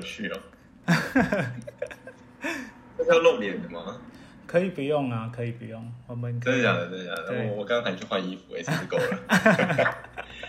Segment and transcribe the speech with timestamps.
[0.00, 0.40] 有趣哦。
[2.96, 4.00] 这是要露脸的吗？
[4.46, 5.92] 可以不用啊，可以不用。
[6.06, 6.88] 我们真的假的？
[6.88, 7.50] 真的假的？
[7.50, 9.18] 我我刚刚还去换衣服，也，是够了？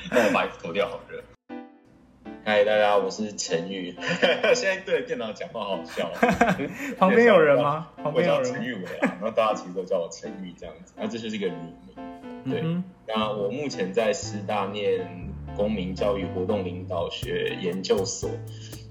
[0.10, 1.22] 那我把衣服脱掉，好热。
[2.46, 3.94] 嗨，大家，我是陈宇。
[4.56, 6.10] 现在对着电脑讲话好好笑。
[6.98, 7.90] 旁边有人吗？
[8.02, 8.54] 旁边有人。
[8.54, 10.94] 陈宇伟啊，然后大家其实都叫我陈宇这样子。
[10.96, 11.76] 那这就是一个名。
[12.50, 12.64] 对。
[13.06, 18.30] 那我目前在师大念公民教育活动领导学研究所。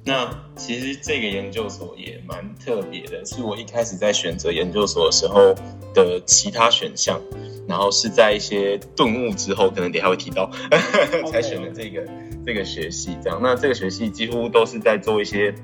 [0.03, 5.55] 那其实这个研究所也蛮特别的，是我一开始在选择研究所的时候
[5.95, 7.21] 的其他选项，
[7.69, 10.51] 然后是在一些顿悟之后，可能等下会提到，
[11.31, 12.03] 才选了这个
[12.47, 13.17] 这个学系。
[13.23, 15.55] 这样，那这个学系几乎都是在做一些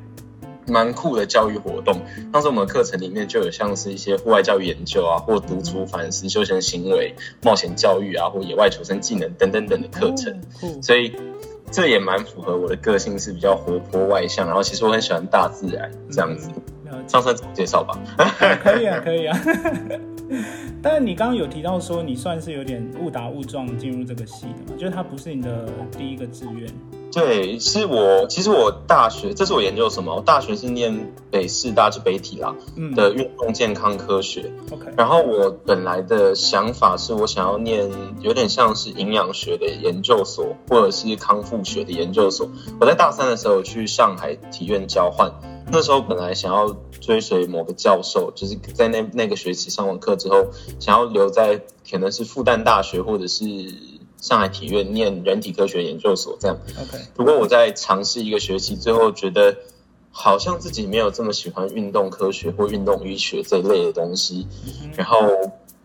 [0.68, 1.98] 蛮酷的教育活动。
[2.30, 10.38] 当时我们的课程里面就有像是一些户外教育研究啊，或独处反思、休闲行为、冒险教育啊，或野外求生技能等等等的课程。
[10.82, 11.16] 所以。
[11.70, 16.48] 这也蛮符合我的个性，是比较活泼外向，然后其实我很喜欢大自然这样子。
[17.08, 17.98] 上次介绍吧，
[18.62, 19.38] 可以啊，可以啊。
[20.88, 24.78] 但你刚刚有提到说，你算是有点误打误撞进入这个系的嘛？
[24.78, 25.66] 就是它不是你的
[25.98, 26.72] 第一个志愿。
[27.12, 30.14] 对，是我其实我大学，这是我研究什么？
[30.14, 34.48] 我大学是念北师大，就北体啦嗯的运动健康科学。
[34.70, 37.90] OK，然后我本来的想法是我想要念
[38.20, 42.48] 有点像是营养学的研究所，或者是康复学的研究所。
[42.78, 45.32] 我在大三的时候去上海体院交换，
[45.70, 50.46] 那时候本来想要追随某个教授，就是在那那个学期上完课之后，
[50.80, 53.44] 想要留在可能是复旦大学或者是。
[54.18, 56.58] 上海体院念人体科学研究所，这样。
[56.80, 56.98] OK。
[57.14, 59.54] 不过我在尝试一个学期，最后觉得
[60.10, 64.48] 好像自己没有这么喜欢运动科学或运动医学这一类的东西。
[64.96, 65.18] 然后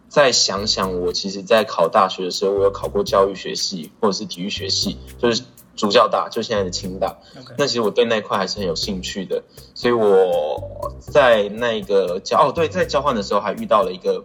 [0.08, 5.44] 再想想，我其实，在考大学的时候，我有考过教育学系或者是体育学系，就是
[5.82, 7.18] 主教大，就现在的清大。
[7.58, 9.42] 那其实我对那块还是很有兴趣的，
[9.74, 14.24] 所以我在那个交哦对，在交换的时候还遇到了一个。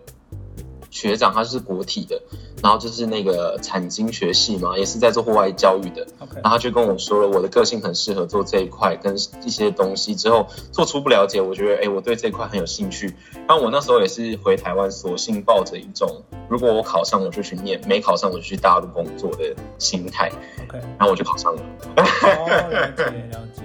[0.97, 2.19] 学长他是国体的，
[2.63, 6.07] 然后就是那个产经学系嘛，也是在做户外教育的。
[6.37, 9.15] 然后他就跟我说了，我的个性很适合做这一块跟
[9.45, 10.15] 一些东西。
[10.15, 13.15] 之后做初步了解，我觉得哎，我对这一块很有兴趣。
[13.47, 16.09] 然后我那时候也是回台湾，索性抱着一种
[16.49, 20.33] 如果我考上我就去念，没考上我就去大陆工作的心态。
[20.73, 21.63] 然后我就考上了。
[21.97, 23.63] 哦，了解了解。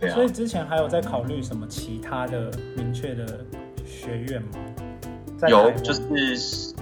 [0.00, 0.14] 对啊。
[0.14, 3.44] 所以之前还有在考虑什么其他的明确的
[3.84, 4.48] 学院吗？
[5.48, 6.72] 有，就是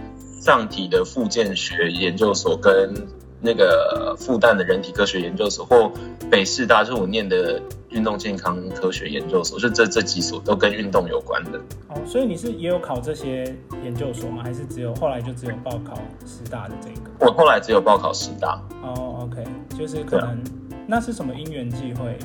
[0.41, 2.95] 上体的复健学研究所跟
[3.41, 5.91] 那个复旦的人体科学研究所，或
[6.31, 7.61] 北师大就是我念的
[7.91, 11.59] 运动健康科学研究所，就这这几所都跟运动有关的。
[11.89, 13.45] 哦，所以你是也有考这些
[13.83, 14.43] 研究所吗？
[14.43, 15.95] 还是只有后来就只有报考
[16.25, 17.11] 师大的这个？
[17.21, 18.63] 我后来只有报考师大。
[18.83, 19.45] 哦，OK，
[19.79, 20.43] 就是可能
[20.87, 22.19] 那是什么因缘际会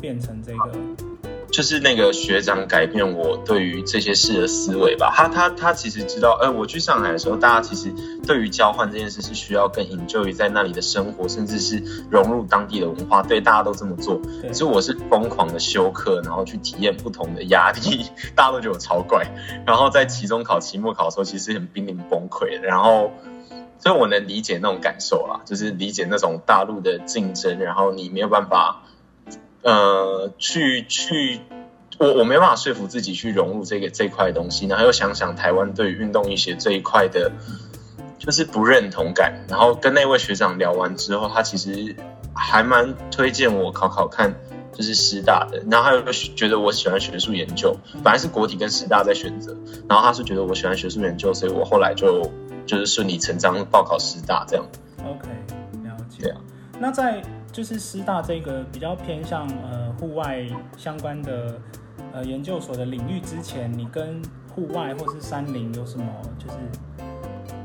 [0.00, 1.11] 变成这个？
[1.52, 5.12] 就是那个学长改变我对于这些事的思维吧。
[5.14, 7.92] 他他他其实知道，呃，我去上海的时候，大家其实
[8.26, 13.22] 对于交换这件事是需要更引咎于在那里的生活，甚至是融入当地的文化。
[13.22, 14.18] 对，大家都这么做。
[14.40, 19.30] 可是我是疯狂的休课，然后去体验不同的压力， 大家都觉得我超怪。
[19.66, 22.58] 然后在期中考、期末考的时候，其实很濒临崩溃。
[22.62, 23.12] 然后，
[23.78, 28.84] 所以我能理解那种感受啦，就是理解那种大陆的竞争，然后你没有办法。
[29.62, 31.40] 呃，去去，
[31.98, 37.30] 我我没办法说服自己去融入这个这块东西，然后又想想台湾对运动医学这一块的，
[38.18, 39.44] 就是不认同感。
[39.48, 41.94] 然后跟那位学长聊完之后，他其实
[42.34, 44.34] 还蛮推荐我考考看，
[44.72, 45.62] 就是师大的。
[45.70, 49.56] 然后他又觉得我喜欢学术研究，本来是国体跟师大在选择，
[49.88, 52.28] 然后他是觉得我喜欢学术研究，所以我后来就
[52.66, 54.66] 就是顺理成章报考师大这样。
[55.04, 55.28] OK，
[55.84, 56.30] 了解。
[56.30, 56.40] 啊
[56.80, 57.22] 那在。
[57.52, 60.44] 就是师大这个比较偏向呃户外
[60.78, 61.60] 相关的
[62.12, 64.22] 呃研究所的领域之前，你跟
[64.54, 66.06] 户外或是山林有什么
[66.38, 66.56] 就是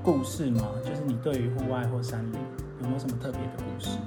[0.04, 0.68] 故事吗？
[0.86, 2.40] 就是你对于户外或山林
[2.82, 3.98] 有没有什么特别的故事？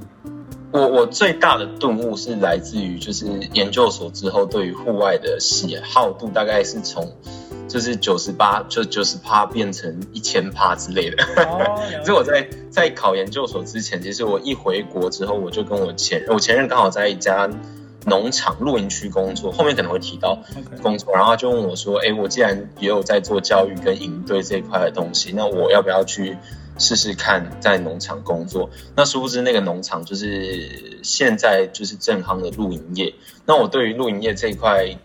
[0.73, 7.13] 我我最大的顿悟是来自于就是研究所之后对于户外的喜好度大概是从。
[7.69, 11.23] 就是九十八，就九十趴变成一千趴之类的。
[11.37, 11.81] 哦。
[12.05, 17.49] 所以我在在考研究所之前，其实我一回国之后，我就跟我前我前任刚好在一家
[18.07, 20.37] 农场露营区工作，后面可能会提到
[20.83, 26.37] 工作，然后就问我说：“哎，我既然也有在做教育跟营队这一块的东西，那我要不要去
[26.81, 33.15] 试试看在农场工作？”那殊不知那个农场就是现在就是正夯的露营业。
[33.47, 34.99] 那我对于露营业这一块。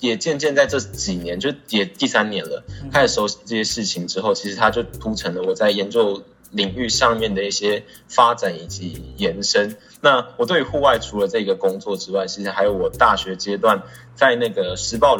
[0.00, 9.76] 也渐渐在这几年，就也第三年了，开始熟悉这些事情之后，其实它就铺成了我在研究领域上面的一些发展以及延伸。
[10.00, 13.84] 那我对于户外除了这个工作之外，其实还有我大学阶段
[14.16, 15.16] 在那个时报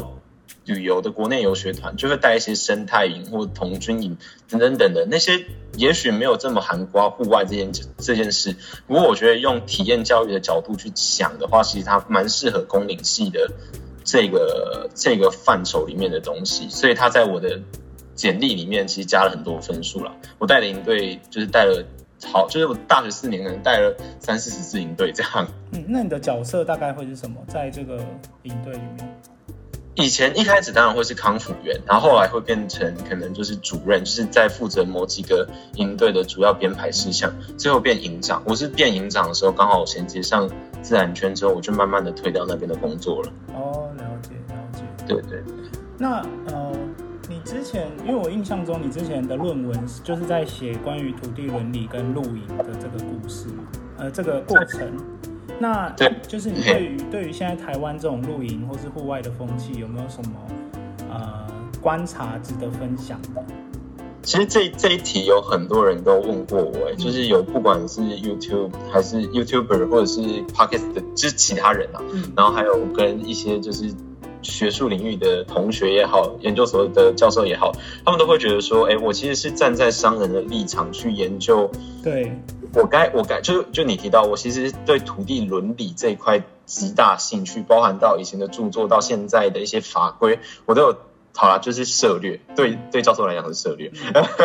[0.64, 4.16] 旅游的国内游学团，就会带一些生态营或童军营
[4.48, 5.44] 等等等等那些，
[5.76, 8.54] 也许没有这么含瓜户外这件这件事。
[8.86, 13.50] 不过我觉得用体验教育的角度去想的话，其实它蛮适合公领系的
[14.04, 17.60] 这个这个范畴里面的东西，所以它在我的
[18.14, 20.14] 简历里面其实加了很多分数了。
[20.38, 21.84] 我带的营队就是带了。
[22.24, 25.44] 好，就是我大学四年可能带了三四十支营队这样。
[25.72, 27.36] 嗯，那你的角色大概会是什么？
[27.48, 27.96] 在这个
[28.44, 29.20] 营队里面？
[29.94, 38.42] 以前一开始当然会是康复员，然后后来会变成可能就是主任，就是在负责某几个营队的主要编排事项，最后变营长。
[38.46, 40.50] 我是变营长的时候，刚好衔接上
[40.82, 43.32] 自然圈之后，我就慢慢的推掉那边的工作了。
[43.54, 44.82] 哦，了解了解。
[45.06, 45.42] 对对。
[45.98, 46.72] 那呃。
[47.28, 53.64] 你之前，因为我印象中你之前的论文就是在写关于土地伦理跟露营的这个故事嘛，
[53.96, 54.92] 呃，这个过程。
[55.58, 60.31] 那对，就是你对于对于现在台湾这种露营或是户外的风气，有没有什么
[61.10, 61.46] 呃
[61.81, 63.44] 观察值得分享的？
[64.22, 72.00] 其实这这一题有很多人都问过我，哎，就是有不管是 YouTube 还是 YouTuber 或者是 Podcast 的，就是其他人啊，
[72.37, 73.93] 然后还有跟一些就是。
[74.44, 77.70] 学术领域的同学也好，研究所的教授也好，
[78.05, 81.70] 他们都会觉得说，哎，我其实是站在商人的立场去研究。
[82.02, 82.37] 对，
[82.74, 90.96] 我该我该就就你提到，我其实对土地伦理这一块极大兴趣，包含到以前的著作到现在的一些法规，我都有。
[91.34, 93.90] 好了，就是策略，对对教授来讲是策略，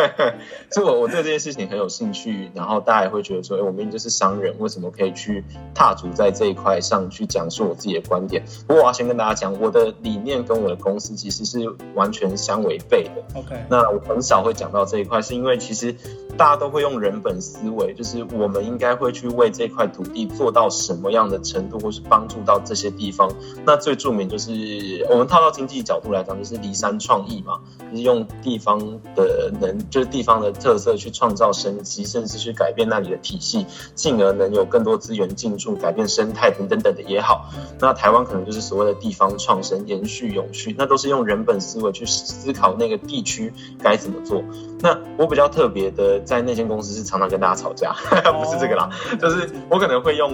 [0.72, 5.44] 所以我我对这件事情很有兴趣，然后大家也会觉得说，哎，我明明就是商人，为什么可以去
[5.74, 8.42] 踏足在这一块上去讲述我自己的观点？
[8.66, 11.58] 不过我要先跟大家讲，我的理念跟我的公司其实是
[11.94, 13.38] 完全相违背的。
[13.38, 15.94] OK，那我很少会讲到这一块，是因为其实
[16.38, 23.30] 大家都会用人本思维，就是我们应该会去为这块土地做到什么样的程度，或是帮助到这些地方。
[23.66, 26.72] 那最著名就是我们套到经济角度来讲，就是离。
[26.78, 27.58] 三创意嘛，
[27.90, 28.78] 就是用地方
[29.16, 33.66] 的能，就是地方的特色去创造生机，甚至去改变那里的体系，
[33.96, 37.50] 进而能有更多资源进驻，改变生态等等等的也好。
[37.80, 43.52] 那台湾可能就是所谓的地方创生、延续、永续，那都是用人本思维去思考那个地区
[43.82, 44.40] 该怎么做。
[44.80, 47.92] 那我比较特别的，在那间公司是常常跟大家吵架，
[48.32, 48.88] 不是这个啦，
[49.20, 50.32] 就是我可能会用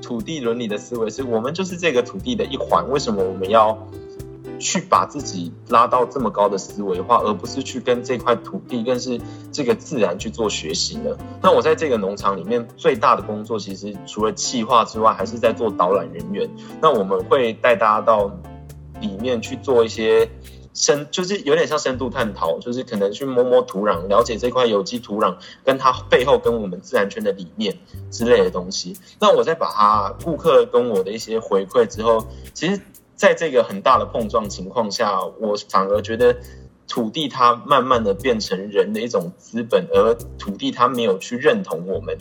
[0.00, 3.76] 土地伦理的思维，是我们就是这个土地的一环，为什么我们要？
[4.58, 9.20] 去把自己拉到这么高的思维化，而不是去跟这块土地，更是
[9.52, 11.16] 这个自然去做学习呢？
[11.42, 16.48] 那我在这个农场里面最大的工作，其实除了气化之外，还是在做导览人员。
[16.80, 18.30] 那我们会带大家到
[19.00, 20.28] 里面去做一些
[20.74, 27.78] 深，就是有点像深度探讨，就是可能去摸摸土壤，了解这块有机土壤跟它背后跟我们自然圈的理念
[28.10, 28.96] 之类的东西。
[29.20, 32.80] 那我再把它顾客跟我的一些回馈之后，其实。
[33.18, 36.36] 在这个很大的碰撞情况下，我反而觉得
[36.86, 42.16] 土地它慢慢的变成人的一种资本，而土地它没有去认同我们。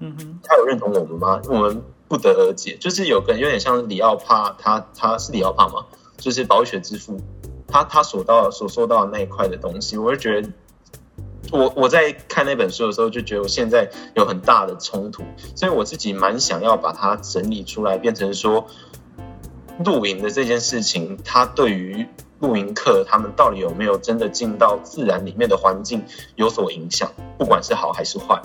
[0.00, 1.40] 嗯哼，它有认同我们吗？
[1.48, 2.76] 我们不得而解。
[2.80, 5.86] 就是有个有点像里奥帕，他他是里奥帕吗？
[6.16, 7.20] 就是保雪之父，
[7.68, 10.48] 他他所到所说到的那一块的东西，我就觉得，
[11.52, 15.22] 我我在看那本书的时候，就觉得我现在有很大的冲突，
[15.54, 18.66] 所以我自己蛮想要把它整理出来，变成说。
[19.84, 22.06] 露营的这件事情，它对于
[22.40, 26.02] 露营客他们到底有没有真的进到自然里面的环境
[26.36, 28.40] 有所影响，不管是好还是坏。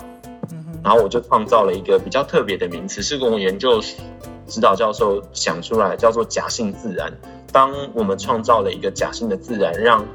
[0.84, 3.82] 然后我就创造了一个比较特别的名词，是跟我研究
[4.48, 7.12] 指导教授想出来，叫做假性自然。
[7.52, 10.06] 当我们创造了一个假性的自然，让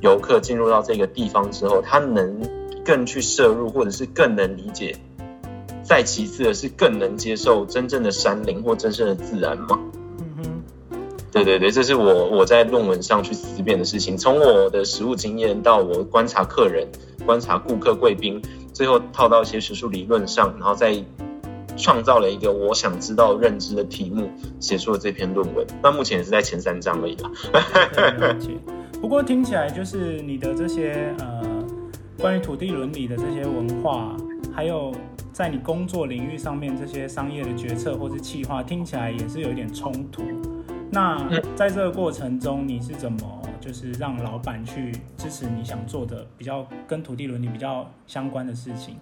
[0.00, 2.40] 游客进入到这个地方之后，他能
[2.84, 4.96] 更去摄入，或者是更能理解。
[5.82, 9.78] 再其次的是，更能接受真正的山林或真正的自然吗？
[11.32, 14.16] 对对对，这是我我在论文上去思辨的事情。
[14.18, 16.86] 从我的实务经验到我观察客人、
[17.24, 18.40] 观察顾客、贵宾，
[18.74, 20.94] 最后套到一些学术理论上，然后再
[21.74, 25.66] 创造了一个我想知道认知的题目，写出了这篇论文。
[25.82, 27.30] 那目前也是在前三章而已啦。
[29.00, 31.42] 不过听起来就是你的这些呃
[32.20, 34.14] 关于土地伦理的这些文化，
[34.54, 34.92] 还有
[35.32, 40.22] 在你工作领域上面这些商业的决策或是企划，听起来也是有一点冲突。
[40.94, 48.96] 那在这个过程中，你是怎么就是让老板去支持你想做的比较跟土地伦理比较相关的事情？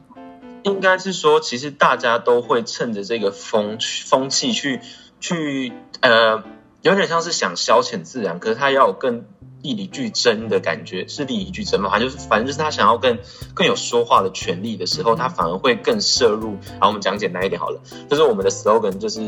[0.63, 4.81] 应该是说，其实大家都会趁着这个风风气去
[5.19, 6.45] 去呃
[6.83, 9.25] 有点像是想消遣自然，可是他要有更
[9.63, 11.91] 地理俱争的感觉，是地理俱争嘛？
[11.91, 13.19] 反正就是反正就是他想要更
[13.53, 16.57] 更有说话的权利的时候，他反而会更摄入。
[16.79, 19.21] 好，我们讲简单一点好了，就是我们的 slogan 就是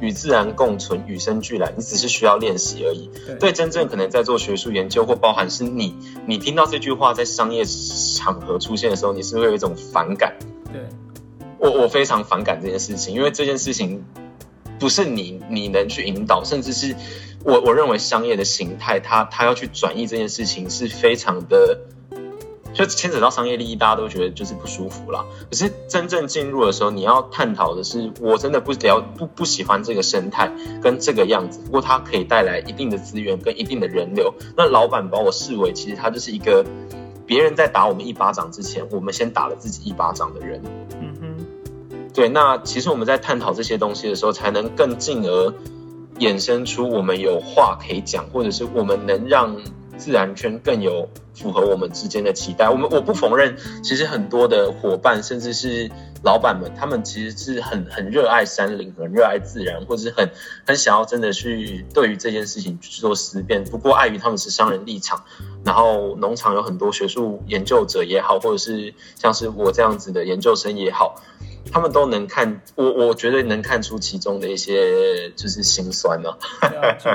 [0.00, 1.74] 与自然共存，与生俱来。
[1.76, 3.10] 你只是需要练习而已。
[3.38, 5.94] 对，真正可能在做学术研究或包含是你，
[6.26, 7.66] 你听到这句话在商业
[8.16, 10.34] 场合出现的时候，你是会有一种反感。
[10.72, 10.80] 对，
[11.58, 14.02] 我我非常反感这件事情，因为这件事情。
[14.78, 16.94] 不是你你能去引导，甚至是
[17.44, 21.78] 我我认为商业的形态，它它要去转移这件事情是非常的，
[22.72, 25.24] 就牵扯到商业利益，大家都觉得就是不舒服啦。
[25.48, 30.50] 可是真正进入的时候，你要探讨的是，我真的不了不不喜欢这个生态
[30.82, 34.34] 跟这个样子，不过它可以带来一定的资源跟一定的人流。
[34.56, 36.64] 那老板把我视为，其实他就是一个
[37.26, 40.60] 别人在打我们一巴掌之前，我们先打了自己一巴掌的人。
[42.14, 45.52] 对，那其实我们在探讨这些东西的时候，才能更进而
[46.20, 49.56] 衍生出我们有话可以讲，或者是我们能让
[49.96, 52.68] 自然圈更有符合我们之间的期待。
[52.68, 55.90] 我们我不否认，其实很多的伙伴，甚至是
[56.22, 60.30] 老板们，他们其实是很很热爱山林，很热爱自然，或者是很
[60.66, 63.64] 很想要真的去对于这件事情去做思辨。
[63.64, 65.24] 不过碍于他们是商人立场，
[65.64, 71.20] 然后农场有很多学术研究者也好，或者是像是我这样子的研究生也好。
[71.72, 76.28] 他们都能看我，我觉得能看出其中的一些就是心酸呢。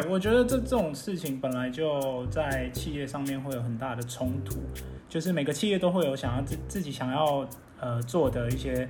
[0.09, 4.57] 我觉得这这种事情本来就在企业上面会有很大的冲突，
[5.07, 7.47] 就是每个企业都会有想要自自己想要
[7.79, 8.89] 呃做的一些，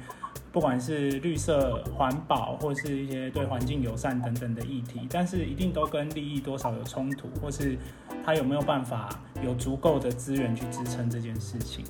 [0.52, 7.78] 不管是绿色环保或是一些对环境友善等等的议题，但是一定都跟利益多少有冲突，或是
[8.26, 9.10] 他有没有办法
[9.44, 11.84] 有足够的资源去支撑这件事情。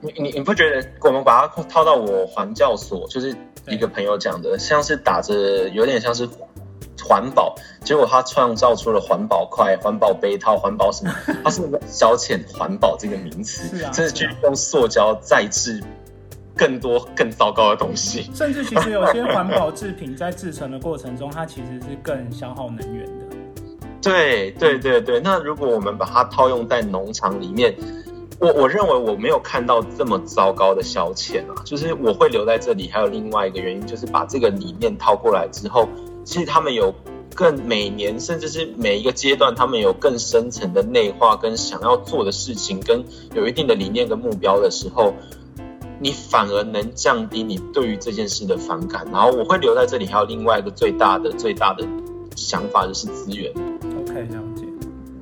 [0.00, 3.36] 你你你不觉得我们把它套到我环教所，就是
[3.68, 6.26] 一个朋友讲的，像是打着有点像是
[7.02, 7.54] 环保，
[7.84, 11.12] 结果他创造出了环保筷、环保杯套、环保什么，
[11.44, 15.82] 他是消遣环保这个名词，甚至去用塑胶再制
[16.56, 18.30] 更多更糟糕的东西。
[18.34, 23.24] 甚至其实有些环保制品在制成的过程中，它其实是更消耗能源的。
[24.02, 27.74] 对对对对，那如果我们把它套用在农场里面。
[28.42, 35.86] 我我认为我没有看到这么糟糕的消遣啊，就是我会留在这里，还有另外一个原因，就是把这个理念套过来之后，
[36.24, 36.94] 其实他们有
[37.34, 45.14] 更每年甚至是每一个阶段，他们有更深层的内化跟想要做的事情，跟有一定的理念跟目标的时候，
[45.98, 49.06] 你反而能降低你对于这件事的反感。
[49.12, 51.86] 然后我会留在这里，还有另外一个最大的最大的
[52.36, 53.50] 想法就是资源。
[54.02, 54.64] OK，了解。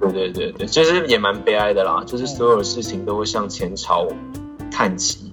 [0.01, 4.07] 对对对对，其实也蛮悲哀的啦，就是所有事情都会向前朝
[4.71, 5.33] 看齐。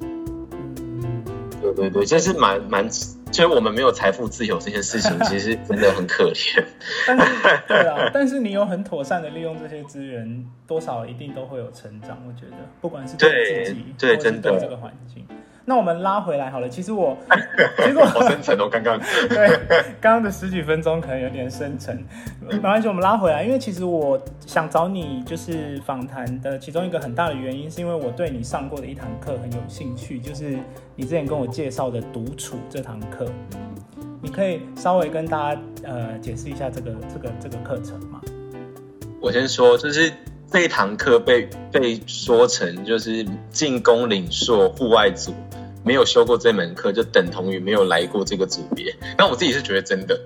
[1.62, 2.89] 对对对，这是蛮蛮，
[3.32, 6.63] 就是我们没有财富自由这件事情， 其实真的很可怜。
[7.08, 7.25] 但是
[7.67, 12.17] 对啊，但是你有很妥善的利用这些资源，多少一定都会有成长。
[12.27, 15.25] 我觉得，不管是对自己，对真的这个环境。
[15.67, 16.69] 那我们拉回来好了。
[16.69, 17.17] 其实我，
[17.84, 19.48] 其实我好深沉哦，刚刚 对，
[20.00, 22.05] 刚刚的十几分钟可能有点深沉，
[22.39, 23.43] 没关系，我们拉回来。
[23.43, 30.60] 因为其实我想找你就是访谈的其中一个很大的原因，是因为我对你上过的一堂课很有兴趣，就是
[30.95, 33.25] 你之前跟我介绍的独处这堂课。
[34.22, 38.22] 你可以稍微跟大家呃解释一下这个这个这个课程吗？
[39.19, 40.13] 我先说，就是。
[40.48, 45.34] 这一堂课被被说成就是进攻领硕户外组，
[45.86, 48.94] 没有修过这门课就等同于没有来过这个组别。
[49.18, 50.20] 那我自己是觉得真的。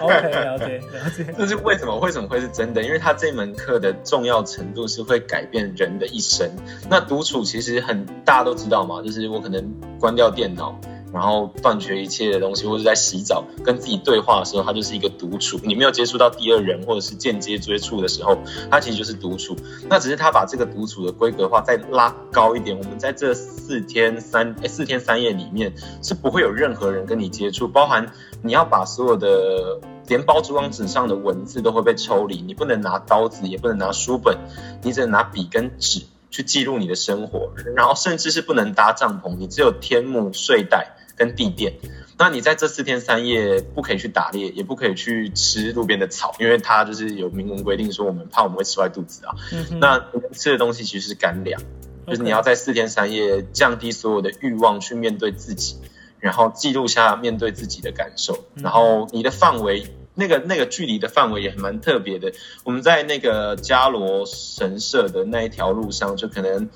[0.00, 1.26] OK，了解了解。
[1.36, 1.98] 这是为什么？
[1.98, 2.82] 为什么会是真的？
[2.82, 6.48] 因为它这门课的重要程度是会改变人的一生。
[6.90, 10.78] 那独处其实很大家都知道嘛，就是我可能关掉电脑。
[11.16, 15.58] 然后断绝一切的东西，或者在洗澡跟自己对话的时候，它就是一个独处。
[15.62, 18.38] 你没有接触到第二人，或者是间接接触的时候，
[18.70, 19.56] 它其实就是独处。
[19.88, 22.76] 那只是他把这个独处的规格化再拉高一点。
[22.76, 34.36] 我们在这四天三四天三夜里面，是不会有任何人跟你接触，包含你要把所有的连包装纸上的文字都会被抽离，你不能拿刀子，也不能拿书本，
[34.82, 37.52] 你只能拿笔跟纸去记录你的生活。
[37.74, 40.92] 然后甚至是不能搭帐篷，你只有天幕、睡袋。
[41.16, 41.72] 跟地垫，
[42.18, 49.34] 那你在这四天三夜不可以去打猎，也不可以去吃路边的草，因为它就是有明文规定说我们怕我们会吃坏肚子啊。
[49.80, 49.98] 那
[50.32, 51.60] 吃的东西其实是干粮，
[52.06, 55.76] 就是你要在四天三夜降低所有的欲望，去面对自己，
[56.20, 62.32] 然后记录下面对自己的感受，然后你的范围那个那个距离的范围也蛮特别的。
[62.64, 66.68] 我们在那个迦罗神社的那一条路上，就可能。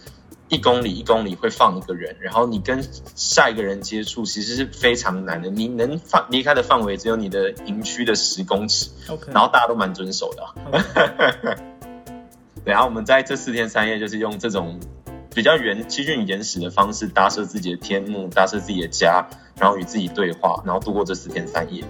[0.51, 5.49] 一公里一公里会放一个人，然后你跟下一个人接触，其实是非常难的。
[5.49, 8.91] 你能放离开的范围只有你的营区的十公尺，
[9.29, 10.45] 然后大家都蛮遵守的。
[12.65, 14.79] 对，然后我们在这四天三夜就是用这种
[15.33, 19.25] 比较原接近原始的方式搭设自己的天幕，搭设自己的家，
[19.57, 21.85] 然后与自己对话，然后度过这四天三夜。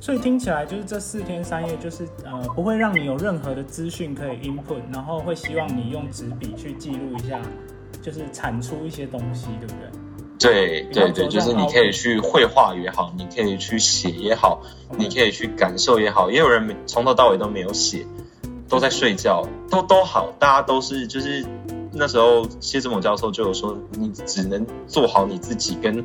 [0.00, 7.40] 所以听起来就是这四天三夜，就是呃不会让你有任何的资讯可以 input，然后会希望你用纸笔去记录一下。
[8.02, 9.88] 就是产出一些东西，对不对？
[10.38, 14.60] 对对对，就是你可以去绘画也好，你可以去写也好，
[14.98, 16.28] 你可以去感受也好。
[16.32, 18.04] 也有人从头到尾都没有写，
[18.68, 21.46] 都在睡觉，都都好，大家都是就是
[21.92, 26.04] 那时候谢志猛教授就有说，你只能做好你自己，跟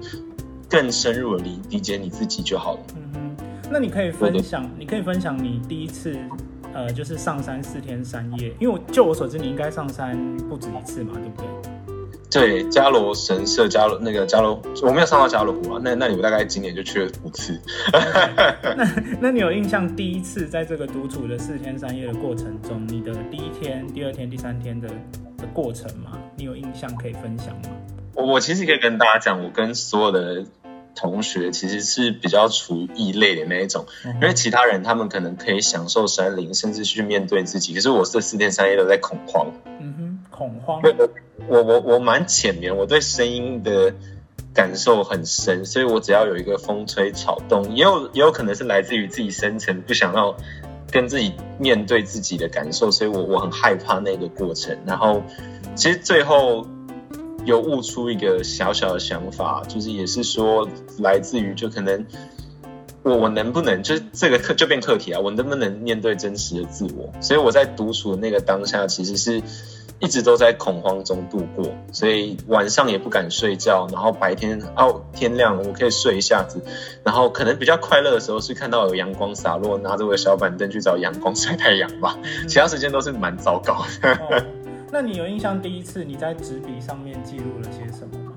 [0.70, 2.80] 更深入的理理解你自己就好了。
[2.96, 6.16] 嗯哼，那你可以分享，你可以分享你第一次
[6.76, 10.16] 呃，就是上山四天三夜，因为我就我所知，你应该上山
[10.48, 11.72] 不止一次嘛，对不对？
[12.30, 15.82] 对，迦罗神社，加罗那个迦罗，我没有上到迦罗湖啊。
[15.82, 17.60] 那那你们大概今年就去了五次。
[18.76, 18.86] 那
[19.22, 24.90] 那你有印象第一次在这个独处的四天三夜的过程中，你的第一天、第二天、第三天的
[25.38, 26.20] 的过程吗？
[26.36, 27.70] 你有印象可以分享吗？
[28.14, 30.46] 我我其实可以跟大家讲，我跟所有的
[30.98, 39.52] 同学其实是比较处于异类的那一种，因为其他人他们可能可以享受山林，甚至去面对自己，可是我这四天三夜都在恐慌。
[39.80, 40.82] 嗯哼，恐慌。
[41.48, 43.94] 我我我蛮浅眠，我对声音的
[44.54, 50.36] 感受很深，所以我只要有一个风吹草动，也有也有可能是来自于自己深层不想要
[50.92, 54.76] 跟自己面对自己的感受，所以我我很害怕那个过程。
[54.86, 55.22] 然后
[55.76, 56.66] 其实最后
[57.48, 60.68] 有悟出一个小小的想法，就是也是说
[61.00, 62.06] 来自于就可能
[63.02, 67.12] 我我能不能就是这个课就变课题啊，我能不能面对真实的自我？
[67.22, 69.42] 所以我在独处的那个当下，其实是。
[70.00, 76.62] 一直都在恐慌中度过，所以晚上也不敢睡觉，然后白天哦天亮我可以睡一下子，
[77.04, 82.16] 然后可能比较快乐的时候是看到有阳光洒落，拿着我的小板凳去找阳光晒太阳吧，
[82.48, 84.46] 其他时间都是蛮糟糕的。
[84.92, 88.34] 那你有印象第一次你在纸笔上面记录了些什么吗？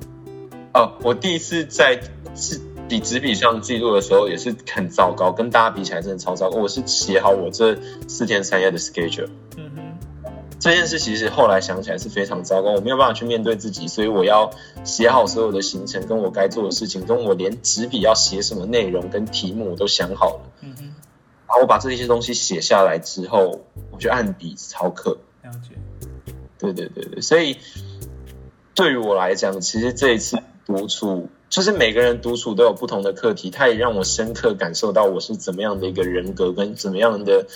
[0.74, 2.00] 哦，我第一次在
[2.34, 6.58] 纸笔纸笔上记录的时候也是很糟糕，跟大家比起来真的超糟糕。
[6.58, 9.28] 我是写好我这四天三夜的 schedule。
[10.58, 14.50] 这件事其实后来想起来是非常糟糕，我没有办法去面对自己，所以我要
[14.84, 20.40] 写好所有的行程，跟我该做的事情，跟我连纸笔要写什么内容跟题目我都想好了。
[20.60, 20.82] 嗯哼，
[21.48, 23.60] 然后我把这些东西写下来之后，
[23.90, 25.16] 我就按笔抄课。
[26.60, 27.56] 对对对对，所以
[28.74, 37.46] 对于我来讲，其实这一次独处，就是每个人独处都有不同的课题，它也让我深刻感受到我是怎么样的一个人格，跟怎么样的。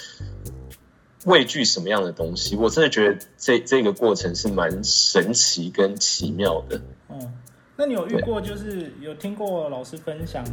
[1.27, 2.55] 畏惧什么样的东西？
[2.55, 6.83] 我真的觉得这这个过程是蛮神奇跟奇妙的。
[7.09, 7.33] 嗯。
[7.77, 10.45] 那你有遇过，就是有听过老师分享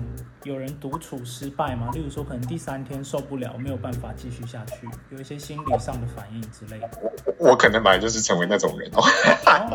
[0.44, 1.90] 有人独处失败吗？
[1.94, 6.90] 例如说，可能第三天受不了，没有办法继续下去，有一些心理上的反应之类的。
[7.38, 9.04] 我我可能本来就是成为那种人哦。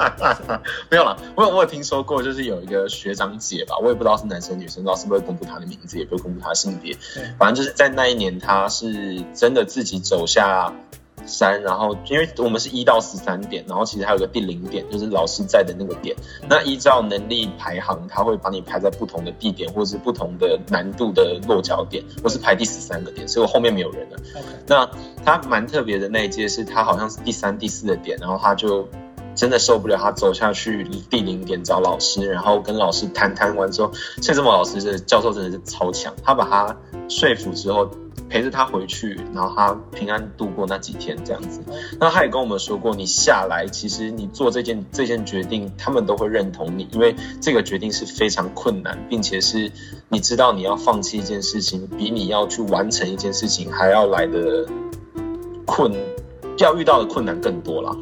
[0.91, 6.97] 没有啦，我我有听说过，就是有一个学长姐吧，我也不知道是男生女生，不知道是不是公布他的名字，也不会公布他的性别。
[7.39, 10.73] 反正就是在那一年，他是真的自己走下。
[11.27, 16.15] 三，然后因为我们是一到十三点，然后其实还有个第零点，就是老师在的那个点。
[16.49, 22.03] 那依照能力排行，他会把你排在不同的地点，或者是不同的难度的落脚点。
[22.23, 24.17] 我是排第十三个点，所以我后面没有人了。
[24.67, 24.89] 那
[25.25, 28.89] 他蛮特别的那一届是，他好像是第三、第四的点，然后他就
[29.37, 36.77] 真的受不了，他走下去第零点找老师，然后跟老师谈谈完之后，谢志茂老师的教授真的是超强，他把他
[37.09, 37.89] 说服之后。
[38.29, 41.61] 陪着他回去，然后他平安度过那几天，这样子。
[42.01, 49.71] 那他也跟我们说过，你下来，其实你做这件这件决定，他们都会认同你，因为这个决定是非常困难，并且是
[50.09, 54.67] 你知道你要放弃一件事情，比你要去完成一件事情还要来的
[55.65, 55.93] 困，
[56.59, 57.97] 要遇到的困难更多了。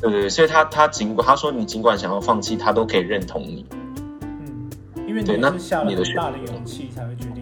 [0.00, 3.66] 对对对，所以他他尽管他说你尽管想要放弃，他都可以认同你。
[3.70, 4.70] 嗯，
[5.06, 7.40] 因为你是下了很大的勇气才会决定。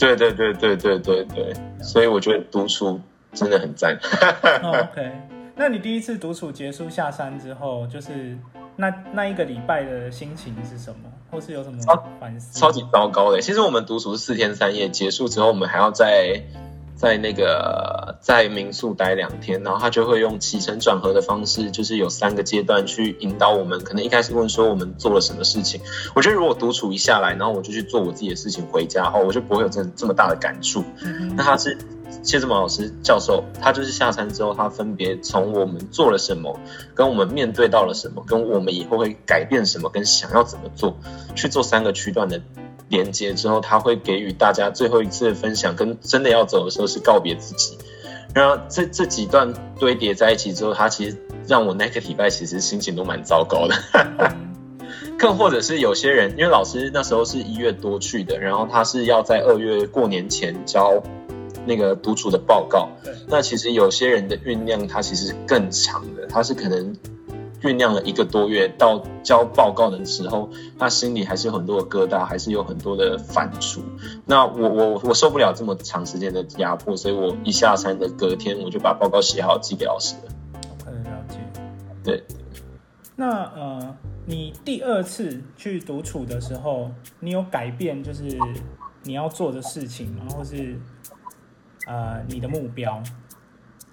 [0.00, 3.00] 对对对对对对对，所以我觉得独处
[3.32, 3.98] 真的很赞。
[4.62, 5.10] OK，
[5.56, 8.38] 那你第一次独处结束下山之后，就是
[8.76, 11.80] 那那一个礼拜的心情是什么，或是有什么
[12.20, 12.60] 反思？
[12.60, 13.40] 超级糟糕的。
[13.40, 16.44] 其实我们独处是四天三夜，结束之后我们还要在
[16.94, 23.82] 在那个在民宿待两天，然后他就会用起承转合的方式，就是有三个阶段去引导我们。
[23.84, 25.80] 可能一开始问说我们做了什么事情，
[26.14, 30.84] 我觉得如果独处一下来，然后我就去做我自己的事情，回家后我就不会有这这么大的感触。
[31.36, 31.78] 那他是
[32.22, 36.58] 谢志毛老师教授，他就是下山之后，他分别从我们做了什么，
[36.94, 40.98] 跟我们面对到了什么，跟我们以后会改变什么，跟想要怎么做，
[41.34, 42.40] 去做三个区段的。
[42.90, 47.76] 连接之后，他会给予大家最后一次的分享，跟真的要走的时候是告别自己。
[48.34, 53.74] 然后这这几段堆叠在一起之后，他其实让我那个礼拜其实心情都蛮糟糕的。
[55.18, 61.02] 更或者是有些人，因为老师那时候是一月多去的，然后他是要在二月过年前交
[61.66, 62.88] 那个独处的报告。
[63.26, 66.96] 那其实有些人的酝酿，他其实更长的，他是可能。
[67.60, 73.80] 酝酿了一个多月，到交报告的时候，他心里还是有很多的疙瘩，还是有很多的反刍。
[74.24, 80.32] 那我我我受不了这么长时间的压迫，所以我一下山的隔天，我就把报告写好寄给老师了。
[81.04, 81.36] 了解。
[82.04, 82.24] 对。
[83.16, 88.38] 那呃，你第二次去独处的时候，你有改变就是
[89.02, 90.26] 你要做的事情吗？
[90.30, 90.78] 或是
[91.88, 93.02] 呃你的目标？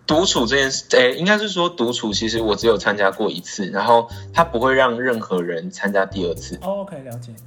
[0.07, 6.59] 独处这件事，诶，应该是说独处，其实我只有参加过一次，然后他不会让任何人参加第二次。
[6.61, 7.43] OK，了解了解。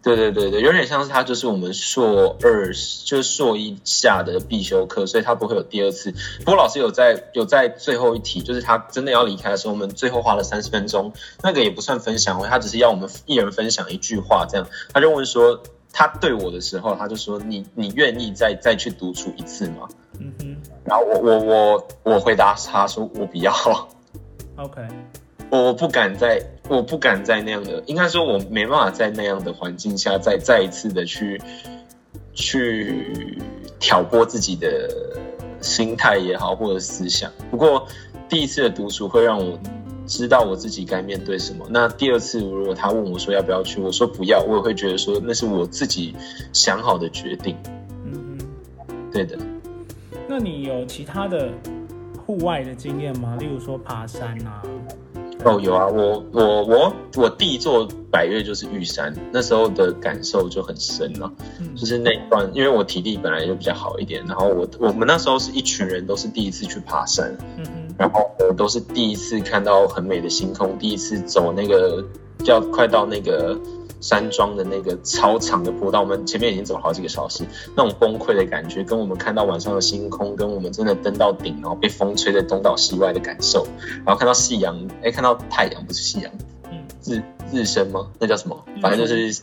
[0.00, 2.68] 对对对对，有点像是他就是我们硕二，
[3.04, 6.12] 就是硕一下的必修课，所以他不会有第二次。
[6.38, 15.62] 不过老师有在有在最后一题，就是他真的要离开的时候，我们最后花了三十分钟，那个也不算分享会，他只是要我们一人分享一句话，这样他就问说。
[15.92, 19.88] 他对我的时候，他就说：“你你愿意再再去独处一次吗？”
[20.20, 20.56] 嗯哼。
[20.84, 23.52] 然后我我我我回答他说：“我不要。
[24.56, 24.82] ”OK。
[25.50, 31.40] 我不敢再，我不敢在那样的，应该说我没办法在那样的环境下再再一次的去
[32.34, 33.40] 去
[33.80, 34.88] 挑拨自己的
[35.60, 37.32] 心态也好，或者思想。
[37.50, 37.86] 不过
[38.28, 39.58] 第一次的独处会让我。
[40.08, 41.64] 知道我自己该面对什么。
[41.70, 46.16] 那第二次，如果他问我说要不要去，我说不要，我也会觉得说那是我自己
[46.52, 47.54] 想好的决定。
[48.04, 48.38] 嗯
[48.88, 49.38] 嗯，对的。
[50.26, 51.50] 那你有其他的
[52.26, 53.36] 户外的经验吗？
[53.38, 54.62] 例如说爬山啊？
[55.44, 61.32] 哦，有啊，我我我我第一座百越就是玉山，那时候的感受就很深了。
[61.60, 67.36] 嗯，就是那一段，因为我体力本来就比较好一点，然后我我们那时候是一群人，都是第一次去爬山。
[67.56, 67.94] 嗯嗯。
[67.98, 72.04] 然后都是第一次看到很美的星空，第一次走那个
[72.44, 73.58] 叫快到那个
[74.00, 77.44] 山庄的那个超长的坡道，我们前面已经走了好几个小时，
[77.76, 83.66] 那种崩溃的感觉，跟我们看到晚上的星空，跟我们真的登到顶，然后被风吹得东倒西歪的感受，
[84.04, 86.32] 然后看到夕阳，哎，看到太阳不是夕阳，
[86.70, 88.08] 嗯，日日升吗？
[88.18, 88.64] 那叫什么？
[88.80, 89.42] 反正就是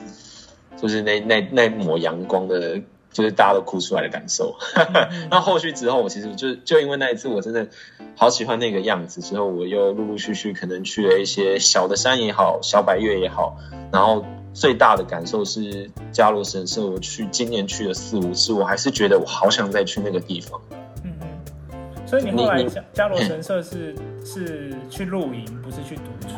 [0.78, 2.82] 就是那那那抹阳光的。
[3.16, 4.58] 就是大家都哭出来的感受，
[5.32, 7.70] 那后续之后，我其实就就因为那一次，我真的
[8.18, 9.22] 好喜欢那个样子。
[9.22, 13.56] 之后我又陆陆续续可能去了一些小的山也好，小百岳也好，
[13.90, 20.60] 然后最大的感受是加罗神社，我去今年去了四五次，我还是觉得我好想再去那个地方。
[21.04, 23.94] 嗯嗯，所以你后来加罗神社是
[24.26, 26.36] 是去露营，不是去独处？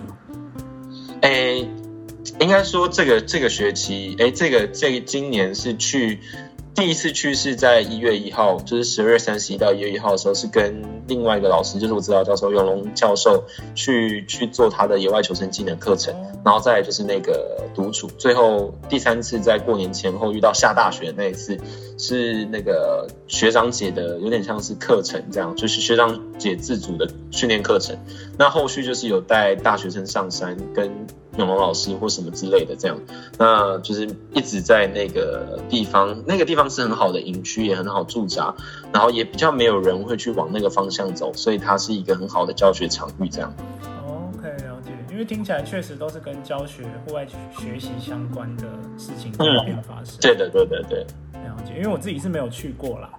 [1.21, 1.63] 哎，
[2.39, 6.19] 应该说这个这个学期，哎，这个这个今年是去。
[6.77, 16.13] 第一次去是在一月一号，就是十二月三十一到一月一号的时候，是跟另外一个老师，就是我指导教授永龙教授去去做他的野外求生技能课程，
[16.45, 21.57] 然后再来就是那个独处，最后第三次在过年前后遇到下大雪那一次，
[21.97, 27.97] 是那个学长姐的有点像是课程这样，就是学长姐自主的训练课程，
[28.37, 31.07] 那后续就是有带大学生上山跟。
[31.37, 32.97] 永龙老师或什么之类的，这样，
[33.37, 38.53] 那就是一直在那个地方，那个地方是很好的营区，也很好驻扎，
[38.91, 43.53] 然后也比较没有人会去往那个方向走，所以它是一个很好的教学场域，这样。
[44.35, 44.91] OK，了解。
[45.11, 48.63] 因为听起来确实都是跟教学、户外学习相关的
[48.97, 50.17] 事情在那边发生。
[50.19, 50.99] 对的，对对对。
[51.33, 53.09] 了解，因为我自己是没有去过啦。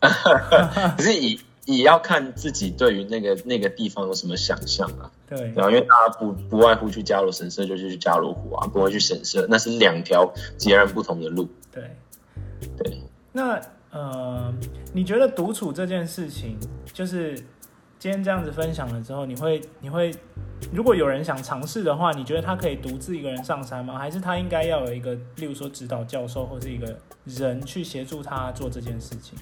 [0.96, 1.40] 可是以。
[1.78, 5.10] 也要看自己对于那个那个地方有什么想象啊。
[5.28, 11.48] 对，然后因为大家不不外乎去加罗神社，就去加罗湖啊，不会去神社，那是两条截然不同的路。
[11.70, 11.96] 对，
[12.76, 13.00] 对。
[13.32, 14.52] 那呃，
[14.92, 16.58] 你觉得独处这件事情，
[16.92, 17.34] 就是
[17.98, 20.12] 今天这样子分享了之后，你会你会，
[20.72, 23.98] 如果有人想尝试的话，你觉得他可以独自一个人上山吗？
[23.98, 29.38] 还是他应该要有一个，例如说指导教授或是一个人去协助他做这件事情？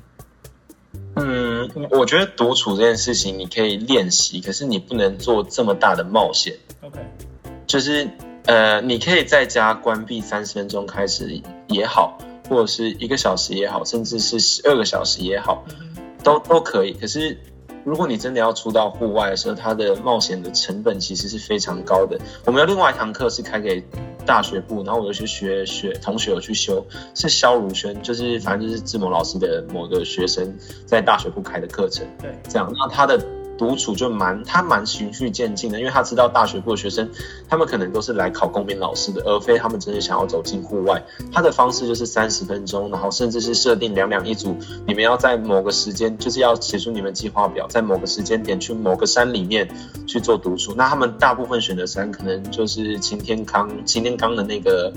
[1.29, 6.55] 嗯，我觉得独处这件事情你可以练习，可是你不能做这么大的冒险。
[6.81, 6.99] OK，
[7.67, 8.09] 就是
[8.47, 12.17] 呃，你可以在家关闭三十分钟开始也好，
[12.49, 15.65] 或者是一个小时也好，甚至是十二个小时也好，
[16.25, 16.93] 都都可以。
[16.95, 17.39] 可是。
[17.85, 22.21] 如果你真的要出到户外的时候，它的冒险的成本其实是非常高的。
[22.45, 23.83] 我们有另外一堂课是开给
[24.29, 32.07] 大学部，然后我有去学学同学有去修，是肖如轩，就是反正就是志摩老师的某个学生在大学部开的课程。
[32.21, 33.19] 对，这样，那他的。
[33.59, 37.11] 独处就蛮他蛮循序渐进的，因为他知道大学部的学生，
[37.49, 41.05] 他们可能都是来考公民老师的，而非他们真的想要走进户外。
[41.33, 49.69] 他的方式就是三十分钟，然后甚至是设定两两一组，你们要在某个时间，就是要写出你们计划表，在某个时间点去某个山里面
[50.07, 50.73] 去做独处。
[50.77, 54.93] 那他们大部分选的山，可能就是擎天康擎天康的那个。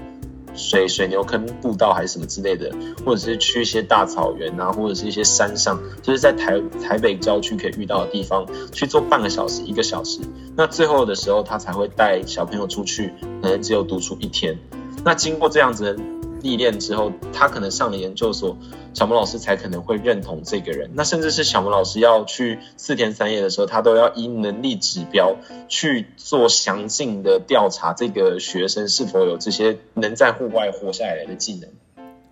[0.53, 2.71] 水水牛坑步道还是什么之类的，
[3.05, 10.19] 或者是去一些大草原啊，或者是一些山上，就是在台台北郊区可以遇到的地方去做半个小时、一个小时。
[10.55, 14.57] 那最后的时候，他才会带小朋友出去，可能只有独处一天。
[15.03, 15.97] 那经过这样子。
[16.41, 18.57] 历练之后，他可能上了研究所，
[18.93, 20.91] 小萌老师才可能会认同这个人。
[20.93, 25.35] 那甚至是小萌老师要去四天三夜的时候，他都要以能力指标
[25.67, 31.69] 去做详尽的调查，这个学生是否有这些能在户外活下来的技能。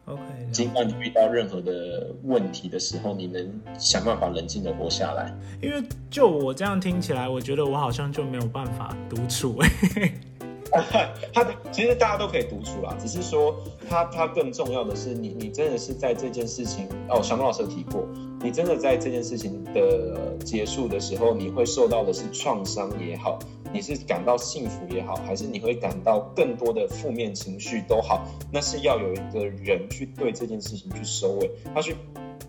[0.05, 5.31] OK，尽管你遇到任何的问题的时候，你能想办法冷静的活下来。
[5.61, 9.59] 因为就我这样听起来，我觉得我好像就没有办法独处。
[11.33, 13.55] 他其实大家都可以读出啦，只是说
[13.89, 18.07] 他他更重要的是，你你真的是在这件事情哦，小孟老师有提过，
[18.41, 23.39] 你真的在这件事情的结束的时候，你会受到的是创伤也好，
[23.73, 31.95] 你是感到幸福也好，还是你会感到更多的负面情绪都好，那是要有一个人去对这件事情去收尾，他去。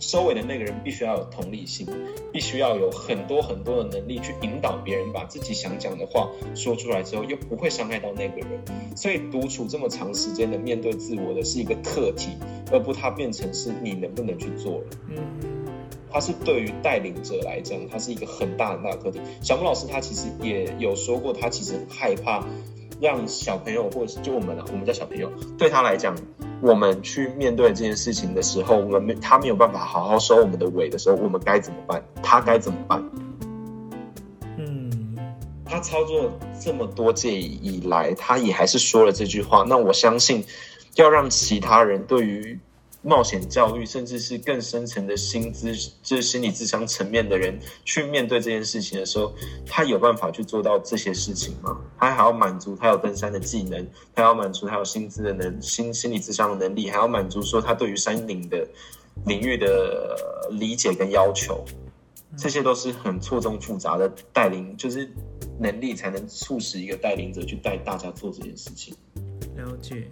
[0.00, 1.86] 收尾的那个人必须要有同理心，
[2.32, 8.60] 必须要有很多很多的能力去引导别人把自己想讲的话说出来之后，又不会伤害到那个人。
[8.96, 12.30] 所以独处这么长时间的面对自我的是一个课题，
[12.72, 14.86] 而不它变成是你能不能去做了。
[15.08, 15.16] 嗯，
[16.10, 19.20] 它是对于带领者来讲，它是一个很大很大的课题。
[19.42, 22.44] 小木老师他其实也有说过，他其实很害怕
[23.00, 26.14] 让小朋友或者是就我们啊，我们叫小朋友，对他来讲。
[26.62, 32.04] 我们去面对这件事情的时候，我们没他没有办法好好收我们的尾的时候，我们该怎么办？
[32.22, 33.02] 他该怎么办？
[34.58, 35.16] 嗯，
[35.64, 39.64] 他操作这么多届以来，他也还是说了这句话。
[39.66, 40.44] 那我相信，
[40.96, 42.60] 要让其他人对于。
[43.02, 49.32] 冒险教育，甚至是更深层的心资，就是心理智商层面的人去面对这件事情的时候，
[49.66, 51.80] 他有办法去做到这些事情吗？
[51.98, 58.68] 他还要满足他有登山的技能，他要满足他有薪资的能心心理智商的能力，还要满足说他对于山林的
[59.24, 61.64] 领域的理解跟要求，
[62.36, 65.10] 这些都是很错综复杂的带领，就是
[65.58, 68.94] 能力才能促使一个带领者去带大家做这件事情。
[69.56, 70.10] 了解。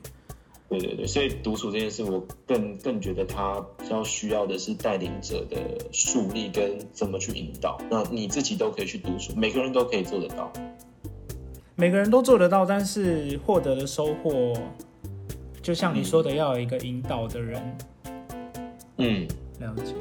[0.69, 5.57] 对对对，所以独处这件事，我更更觉得他比较需要的是带领者的
[5.91, 7.81] 树立跟怎么去引导。
[7.91, 10.53] 那你自己都可以去独处，每个人都可以做得到。
[11.75, 14.53] 每个人都做得到，但是获得的收获，
[15.63, 17.79] 就像你说的，要有一个引导的人。
[18.99, 19.27] 嗯，
[19.61, 19.95] 了解。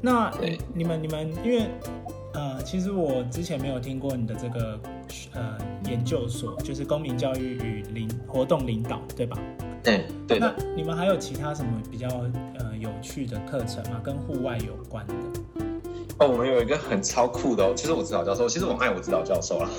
[0.00, 0.32] 那
[0.74, 1.66] 你们你们，因为
[2.34, 4.78] 呃，其实我之前没有听过你的这个
[5.32, 9.36] 呃研究所，就是公民教育与领活动领导，对吧？
[9.88, 12.08] 对对，那你们还有其他什么比较
[12.58, 14.00] 呃有趣的课程吗？
[14.04, 15.14] 跟户外有关的？
[16.20, 19.70] 哦，我们有一个很超酷的哦，其实我指导教授，其实我爱我指导教授 了。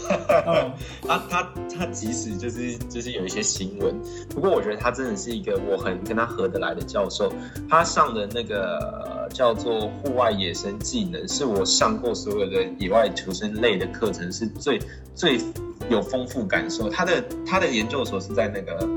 [1.06, 3.94] 他他他即使就是就是有一些新闻，
[4.30, 7.30] 不过我觉得他真的是一个我很跟他合得来的教授。
[7.70, 14.80] 他上的那个叫做户外野生技能，是我上过所有的野外求生类的课程是最
[15.14, 15.42] 最
[15.90, 16.90] 有丰富感受。
[16.90, 18.88] 他的他的研究所是在那个。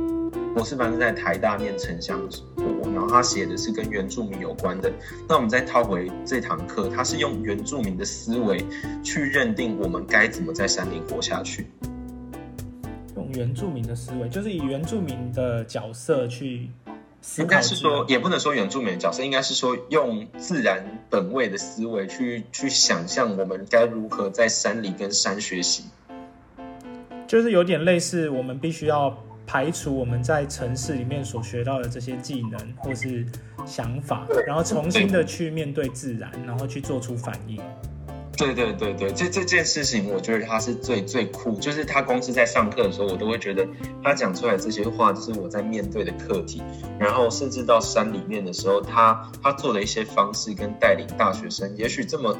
[0.54, 2.44] 博士班是在台大念城乡所，
[2.92, 4.92] 然后他写的是跟原住民有关的。
[5.26, 8.62] 那我们再套回这堂课，他是用原住民的思维
[9.02, 11.66] 去认定我们该怎么在山里活下去。
[13.16, 16.68] 用原住民的思维，就是以原住民的角色去
[17.22, 17.44] 思考。
[17.44, 25.84] 应该是说，也不能说原住民的角色，应该是说用自然本位的思维去去想象我们该如何在山里跟山学习。
[27.26, 29.16] 就是有点类似，我们必须要。
[29.52, 33.22] 排除我们在城市里面所学到的这些技能或是
[33.66, 37.60] 想法，然后重新的去面对自然，然后去做出反应。
[38.34, 41.52] 对对对对，这这件事情，我觉得他是最最酷。
[41.56, 43.68] 就是他光是在上课的时候，我都会觉得
[44.02, 46.62] 他讲出来这些话，就是我在面对的课题。
[46.98, 52.34] 然后甚至到山里面的时候，他他做的一些方式跟带领大学生，也许这么。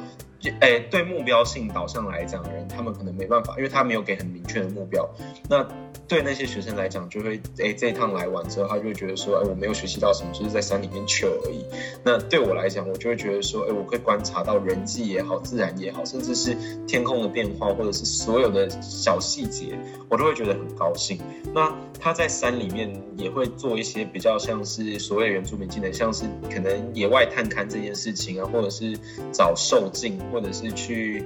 [0.59, 5.09] 哎，对目标性导向来讲人，他们可能没办法，因为他没有给很明确的目标。
[5.49, 5.67] 那
[6.07, 11.65] 对那些学生来讲，就会哎，这一趟来完之后，他就会觉得说，哎，我没有学习到什么，就是在山里面去而已。
[12.03, 16.55] 那对我来讲，我就会觉得说，哎，我可以观察到人际也好，自然也好，甚至是
[16.87, 19.77] 天空的变化，或者是所有的小细节，
[20.09, 21.19] 我都会觉得很高兴。
[21.53, 28.97] 那他在山里面也会做一些比较像是所谓原住民技能，像是可能野外探勘这件事情啊，或者是
[29.31, 31.23] 找兽径，或者是去。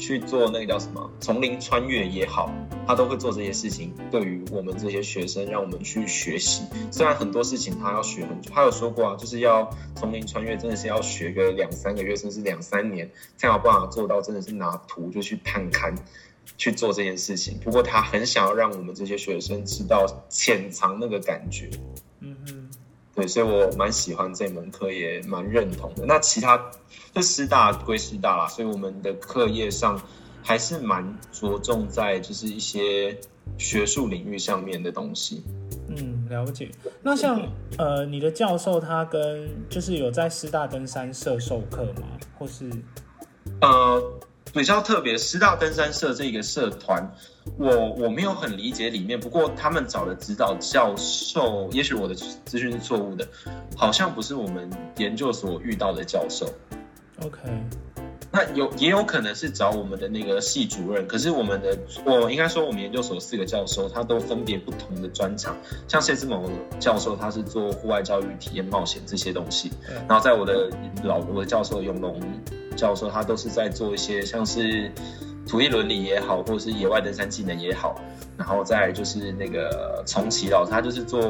[0.00, 2.50] 去做那个叫什么丛林穿越也好，
[2.86, 3.92] 他都会做这些事情。
[4.10, 6.62] 对于我们这些学生，让我们去学习。
[6.90, 14.22] 虽然很多事情他要学很久，他有说过啊，就是要丛林穿越，真的是要学个两三个月，甚至两三年，才有办法做到。
[14.22, 15.94] 真的是拿图就去探勘
[16.56, 17.58] 去做这件事情。
[17.62, 21.68] 不过他很想要让我们这些学生知道潜藏那个感觉。
[22.20, 22.59] 嗯嗯，
[23.20, 26.04] 对，所以我蛮喜欢这门课，也蛮认同的。
[26.06, 26.60] 那其他。
[27.12, 30.00] 就师大归师大啦，所以我们的课业上
[30.44, 33.18] 还是蛮着重在就是一些
[33.58, 35.42] 学术领域上面的东西。
[35.88, 36.70] 嗯，了解。
[37.02, 37.42] 那像
[37.78, 42.06] 呃，你的教授他跟就是有在师大登山社授课吗？
[42.38, 42.70] 或是
[43.60, 44.00] 呃，
[44.52, 47.14] 比较特别，师大登山社这个社团，
[47.56, 49.18] 我我没有很理解里面。
[49.18, 53.26] 不过他们找的指导教授，也许我的资讯是错误的，
[53.76, 56.46] 好像不是我们研究所遇到的教授。
[57.22, 57.38] OK，
[58.32, 65.56] 那有也有可能是找我们的那个系主任，可是我们的我应该说我们研究所四个教授，他都分别不同的专长。
[65.86, 69.70] 像谢志谋教授，他是做户外教育、体验冒险这些东西。
[70.08, 70.70] 然后在我的
[71.04, 72.20] 老我的教授永龙
[72.76, 74.90] 教授，他都是在做一些像是
[75.46, 78.00] 土地伦理也好，或者是野外登山技能也好。
[78.38, 81.20] 然后再就是那个重启老师，他就是做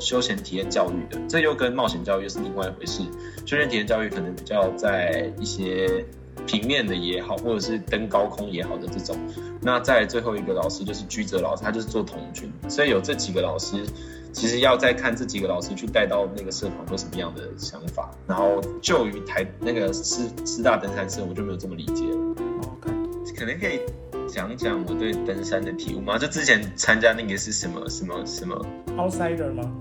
[0.00, 3.02] 休闲体验教育的，这又跟冒险教育是另外一回事。
[3.44, 6.02] 休闲体验教育可能比较在一些
[6.46, 9.16] 平面的也好，或者是登高空也好的这种。
[9.60, 12.52] 那在最后一个老师就是居泽老师，他就是做童军。
[12.68, 13.84] 所以有这几个老师，
[14.32, 18.10] 其实要再看这几个老师去带到那个社团有什么样的想法。
[18.26, 22.16] 然后就于台那个师师大登山社，我就没有这么理解了。
[22.62, 22.90] OK，
[23.36, 23.80] 可能可以。
[24.28, 26.18] 讲讲我对登山的体悟吗？
[26.18, 28.60] 就之前参加那个是什么什么什么
[28.96, 29.72] ？Outsider 吗？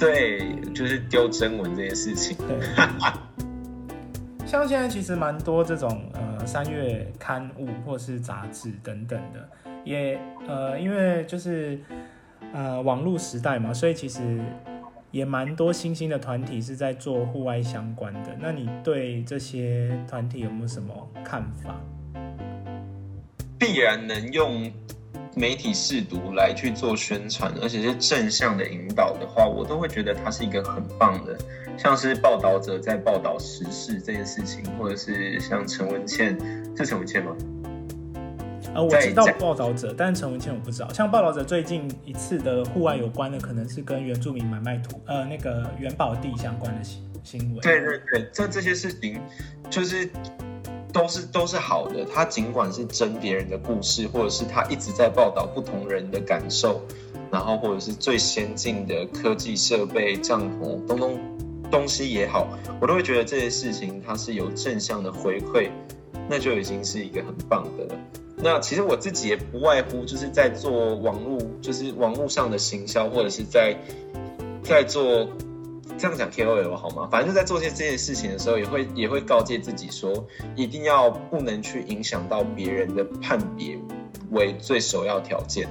[0.00, 2.36] 对，就是丢真文这件事情。
[4.48, 9.46] 像现在其实蛮多这种呃三月刊物或是杂志等等的，
[9.84, 11.78] 也呃因为就是
[12.54, 14.40] 呃网络时代嘛，所以其实
[15.10, 18.30] 也蛮多新兴的团体是在做户外相关的。
[18.40, 21.78] 那你对这些团体有没有什么看法？
[23.58, 24.72] 必然能用
[25.34, 31.36] 媒体试读来去做宣传，而且是正向的引导的话，我都会觉得它是一个很棒的。
[31.76, 36.36] 像是报道者在报道时事这件事情，或者是像陈文茜，
[36.76, 37.36] 是陈文茜吗？
[38.74, 40.92] 呃，我知道报道者，但是陈文茜我不知道。
[40.92, 47.60] 像报道者最近一次的户外有关的，可能是跟原住民买卖土，呃，那个元宝地相关的新新闻。
[47.60, 49.20] 对对对，这这些事情
[49.70, 50.10] 就是。
[50.92, 52.04] 都是都是好的。
[52.04, 56.80] 他尽管是真别人的故事，或者是他一直在报道不同人的感受，
[57.30, 61.18] 然后或者是最先进的科技设备、帐篷、东东
[61.70, 62.48] 东西也好，
[62.80, 65.70] 我都会觉得这些事情它是有正向的回馈，
[66.28, 68.00] 那就已经是一个很棒的了。
[68.36, 73.76] 那其实我自己也不外乎就是在做网络，就是网络上的行销，或者是在
[74.62, 75.28] 在做。
[75.98, 77.08] 这样讲 KOL 好吗？
[77.10, 83.76] 反正就在做些这件事情的时候，也会也会告诫自己说，一定要不能去影响到别人的判别
[84.30, 85.68] 为最首要条件。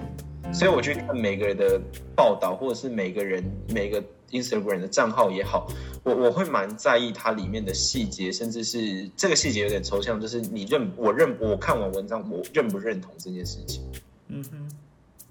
[0.53, 1.79] 所以我去看每个人的
[2.15, 5.67] 报道，或者是每个人每个 Instagram 的账号也好，
[6.03, 13.81] 我我会蛮在意它里面的细节，甚至是这个细节有点抽象，就是你认我认我看完文章，我认不认同这件事情？
[14.29, 14.69] 嗯哼，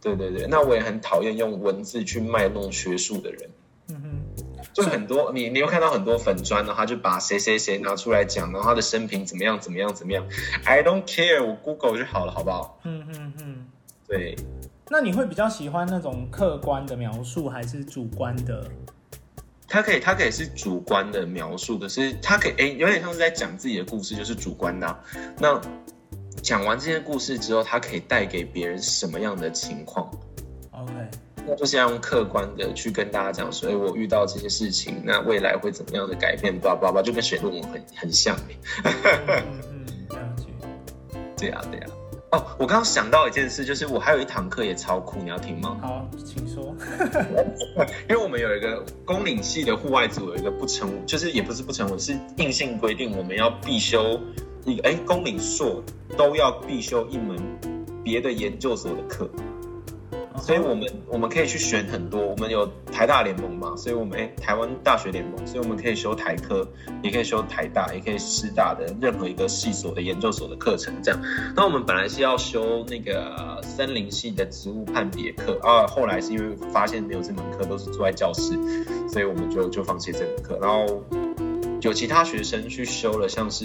[0.03, 3.51] 对对对，那我也很讨厌用文字去卖弄学术的人。
[3.89, 4.09] 嗯哼。
[4.77, 10.23] 就很多，你你又看到很多粉砖，然后他就把谁谁谁拿出来讲，然后他的生平怎么样怎么样怎么样
[10.65, 12.79] ，I don't care，我 Google 就好了，好不好？
[12.85, 13.67] 嗯嗯嗯，
[14.07, 14.37] 对。
[14.91, 18.71] 那你会比较喜欢那种客观的描述，还是主观的？
[19.67, 25.01] 他可以，他可以是主观的描述，可是他可以，哎，有点像是在讲自己的故事，就是主观的。
[25.39, 25.59] 那
[26.43, 30.11] 讲完这些故事之后，他可以带给别人什么样的情况
[30.71, 30.93] ？OK。
[31.47, 36.59] 那就是要用客观的去跟大家讲所以，我遇到这些事情，那未来会怎么样的改变？
[36.59, 38.93] 叭叭叭，就跟写论文很很像哎。
[39.71, 40.45] 嗯， 了解。
[41.37, 41.87] 对呀，对呀。
[42.33, 45.79] 哦，我刚刚想到一件事，就是我还有一堂课也超酷，你要听吗？
[45.81, 46.75] 好，请说。
[48.11, 54.21] 因为我们有一个公领系的户外组，有一个不成，就是也不是不成文，是硬性规定，我们要必修
[54.65, 55.81] 一个哎，公领硕
[56.19, 57.37] 都要必修一门
[58.03, 59.31] 别的研究所的课。
[60.39, 66.67] 所以我们我们可以去选很多，我们有台大联盟嘛，所以我们哎台湾大学联盟，所以我们可以修台科，
[67.03, 71.21] 也可以修台大，也可以师大的任何一个系所的研究所的课程这样。
[71.55, 78.53] 那我们本来是要修那个森林系的植物判别课啊，后来是因为发现没有这门课，都是坐在教室，
[79.09, 81.03] 所以我们就就放弃这门课，然后。
[81.83, 83.65] 有其他学生去修了，像是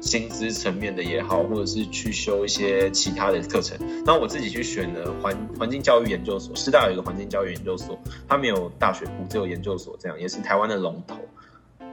[0.00, 3.78] 薪资层面的也好，或者是去修一些其他的课程。
[4.04, 11.16] 那我自己去选了环环境教育研究所，师大有一个环境教育研究所，它没有大学部，只有研究所，这样也是台湾的龙头。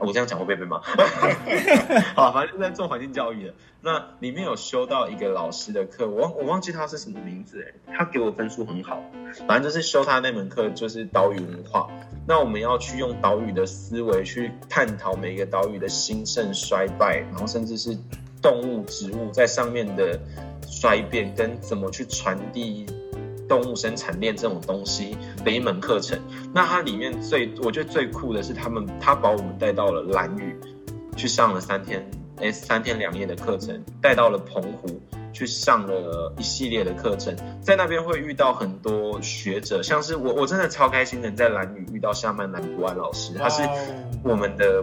[0.02, 0.80] 我这样讲会被被骂。
[2.16, 9.04] 好，反正在做环境教育的，那里面有修到一个老师的课，我忘我忘记他是什么名字哎，他给我分数很好，
[9.47, 11.88] 反正就是修他那门课就是岛屿文化。
[12.28, 17.97] 那我们要去用岛屿的思维去探讨每一个岛屿的兴盛衰败，然后甚至是
[18.41, 20.20] 动物、植物在上面的
[20.68, 22.86] 衰变，跟怎么去传递。
[23.52, 26.18] 动物生产链这种东西的一门课程，
[26.54, 30.56] 那它里面最我觉得最酷的是他们他把我们带到了蓝屿，
[31.18, 34.88] 去上了三天哎三天两夜的课程，带到了澎湖
[35.34, 43.68] 去上了一系列的课程，在那边会遇到很多学者，像是我我真的超开心能在蓝屿遇到夏曼南图安老师，他是
[44.24, 44.82] 我们的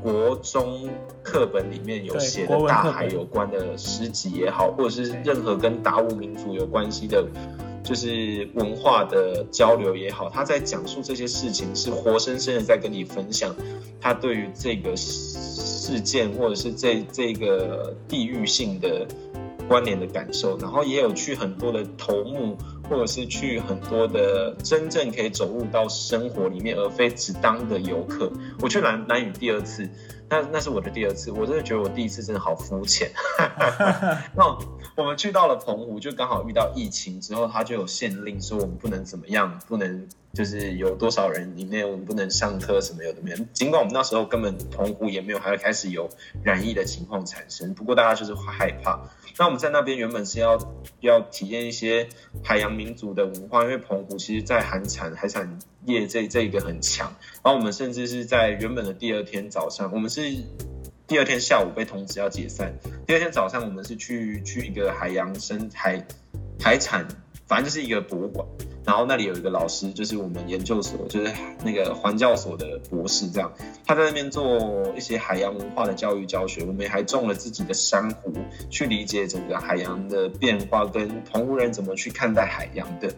[0.00, 0.88] 国中
[1.24, 7.26] 课本里面有写的大海有关的诗集也好，或者是任何跟达悟民族有关系的。
[7.88, 13.56] 就是文化的交流也好，他在讲述这些事情，是活生生的在跟你分享
[13.98, 19.08] 他对于这个事件或者是这这个地域性的
[19.66, 22.58] 关联的感受，然后也有去很多的头目，
[22.88, 28.30] 或者是去很多的真正可以走入到生活里面，而非只当的游客。
[28.60, 29.88] 我去南南屿第二次，
[30.28, 33.10] 那那是我的第二次，我真的觉得我第一次真的好肤浅。
[34.34, 34.58] 那。
[34.96, 43.36] 我们去到了澎湖，就刚好遇到疫情之后，他就有限令说我们不能怎么样，不能就是有多少人里面我们不能上课什么有的没有。
[43.52, 46.10] 尽管我们那时候根本澎湖也没有还会开始有
[46.42, 48.98] 染疫的情况产生，不过大家就是害怕。
[49.38, 50.58] 那我们在那边原本是要
[51.00, 52.08] 要体验一些
[52.42, 57.14] 海洋民族的文化，因为澎湖其实在海产海产业这这一个很强。
[57.42, 60.22] 然后我们甚至是在原本的第二天早上，我们是。
[61.06, 62.70] 第二天下午被通知要解散。
[63.06, 66.06] 第二天早上，我们是去去一个海洋生海
[66.60, 67.08] 海产，
[67.48, 68.46] 反正就是一个博物馆。
[68.84, 71.30] 然后那里有一个老师，就是我们研究所，就是
[71.62, 73.52] 那个环教所的博士，这样
[73.84, 76.64] 他在那边做一些海洋文化的教育教学。
[76.64, 78.32] 我们还种了自己的珊瑚，
[78.70, 83.12] 去理解整个海洋的变化，跟澎湖人怎么去看待海洋的。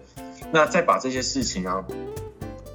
[0.51, 1.85] 那再把这些事情啊。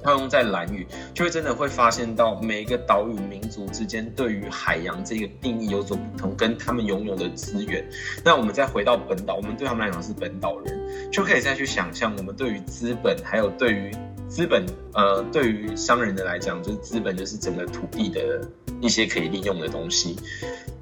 [0.02, 7.84] 套用在蓝屿，就会真的会发现到每一个岛屿民族之间对于海洋这个定义有所不同，跟他们拥有的资源。
[8.24, 13.90] 那我们再回到本岛，我们对他们来讲是本岛人，就可以再去想象我们对于资本，还有对于
[14.28, 18.40] 资本，呃，对于商人的来讲，就是资本就是整个土地的
[18.80, 20.16] 一些可以利用的东西。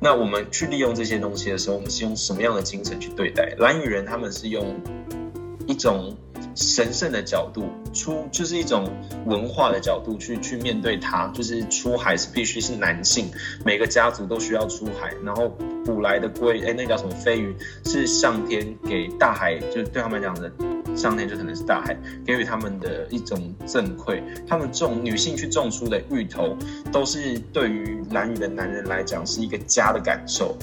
[0.00, 3.54] 那我们去利用这些东西的时候，我们是用什么样的精神去对待？
[3.58, 4.74] 蓝雨人他们是用
[5.66, 6.16] 一种。
[6.54, 8.88] 神圣的角度出，就是一种
[9.26, 13.30] 文化的角度去去面对它，就是出海是必须是男性，
[13.64, 15.48] 每个家族都需要出海，然后
[15.84, 20.50] 捕来的龟，哎，那叫什么飞鱼，是上天给大海，就对他们讲的，
[20.96, 26.56] 上天就可能是大海给予他们的一种赠馈，他们种女性去种出的芋头，
[26.92, 30.56] 都是对于蓝屿的男人来讲是一个家的感受。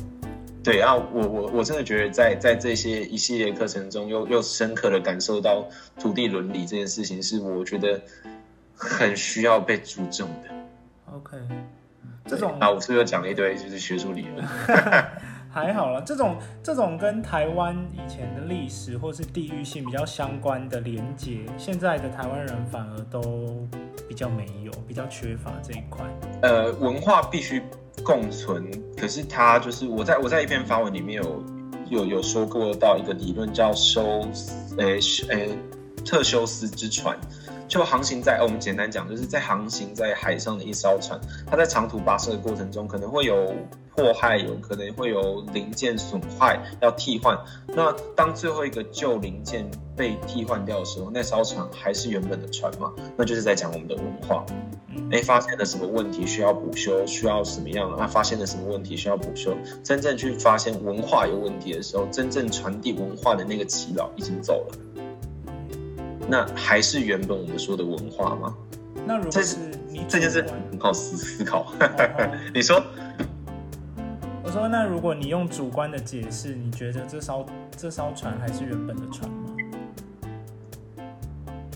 [0.64, 5.68] 对啊，我我我真的觉得在在这些一系列课程中，又又深刻的感受到
[6.00, 8.00] 土地伦理这件事情，是我觉得
[8.76, 10.50] 很需要被注重的。
[11.12, 11.36] OK，
[12.26, 14.48] 这种啊，我是又讲了一堆就是学术理论，
[15.52, 16.00] 还好了。
[16.04, 23.68] 这种这种跟台湾以前的历史或是地域性比较相关的连结，现在的台湾人反而都
[24.08, 26.06] 比较没有，比较缺乏这一块。
[26.44, 27.64] 呃，文化必须。
[28.04, 28.64] 共存，
[28.98, 31.44] 可是它就是我在我在一篇发文里面有
[31.90, 34.28] 有有说过到一个理论叫修
[34.78, 35.00] 诶
[35.30, 35.58] 诶
[36.04, 37.18] 特修斯之船，
[37.68, 43.54] 就航行在我们简单讲就是在航行在海上的一艘船，它在长途跋涉的过程中可能会有
[43.96, 47.38] 迫害，有可能会有零件损坏要替换。
[47.68, 52.92] 那当最后一个旧零件被替换掉的时候，那艘船还是原本的船吗？
[53.18, 54.46] 那就是在讲我们的文化。
[55.12, 57.06] 哎，发现了什么问题需要补修？
[57.06, 57.92] 需要什么样？
[57.92, 59.56] 啊，发现了什么问题需要补修？
[59.84, 64.78] 真正去发现文化有问题的时候，真正传递文化的那个祈老已经走了。
[66.30, 68.56] 那还是原本我们说的文化吗？
[69.06, 69.58] 那如果是
[69.90, 71.74] 你这件事很好思思考。
[72.54, 72.82] 你说，
[74.52, 77.46] 说，那如果你用主观的解释，你觉得这艘
[77.78, 79.56] 这艘船还是原本的船吗？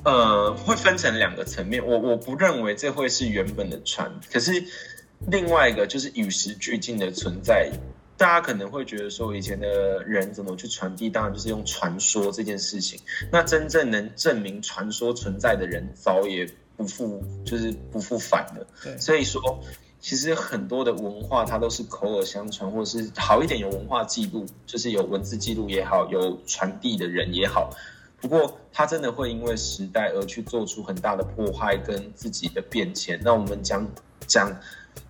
[0.03, 1.83] 呃，会分成两个层面。
[1.85, 4.61] 我我不认为这会是原本的船，可是
[5.31, 7.71] 另外一个就是与时俱进的存在。
[8.17, 11.09] 大家可能会觉得说，以前的人怎么去传递？
[11.09, 12.99] 当然就是用传说这件事情。
[13.31, 16.47] 那真正能证明传说存在的人，早也
[16.77, 18.67] 不复就是不复返了。
[18.83, 19.59] 对，所以说，
[20.05, 27.71] 其实很多的文化它都是口耳相传，或者是好一点有文化记录，就是有文字记录也好，有传递的人也好。
[28.21, 33.19] 不过，它真的会因为时代而去做出很大的破坏跟自己的变迁。
[33.23, 33.83] 那我们讲
[34.27, 34.55] 讲。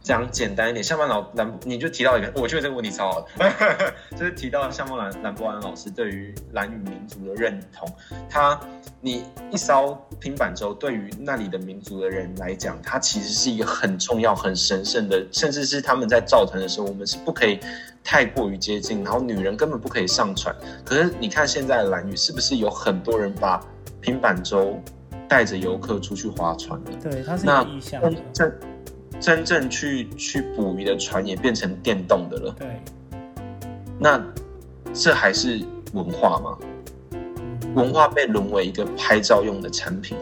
[0.02, 7.92] 讲简单一点，夏曼老兰，你就提到一个，我觉得这个问题超好的， 就是提到夏曼兰兰博安老师对于兰语民族的认同。
[8.30, 8.60] 他，
[9.02, 17.60] 你一艘平板舟对于那里的民族的人来讲，它其实是一个很重要、很神圣的，甚至是他们在造船的时候，我们是不可以
[18.04, 20.56] 太过于接近，然后女人根本不可以上船。
[20.86, 23.60] 可是你看现在的兰屿，是不是有很多人把
[24.02, 24.80] 平板舟
[25.28, 28.02] 带着游客出去划船对，它是一个意向。
[28.32, 28.54] 这。
[29.20, 32.56] 真正去去捕鱼的船也变成电动的了。
[32.60, 32.68] 对，
[34.00, 34.24] 那
[34.94, 35.62] 这还是
[35.94, 36.58] 文化吗？
[37.76, 40.18] 文化被沦为一个拍照用的产品。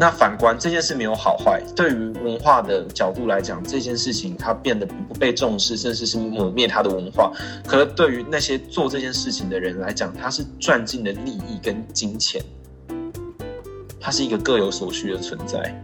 [0.00, 7.32] 那反观这件事没有好坏，对于文化的角度来讲，这件事情它变得不被重视，甚至是抹灭它的文化。
[7.66, 12.40] 可是对于那些做这件事情的人来讲，他是赚尽了利益跟金钱，
[14.00, 15.74] 它是一个各有所需的存在。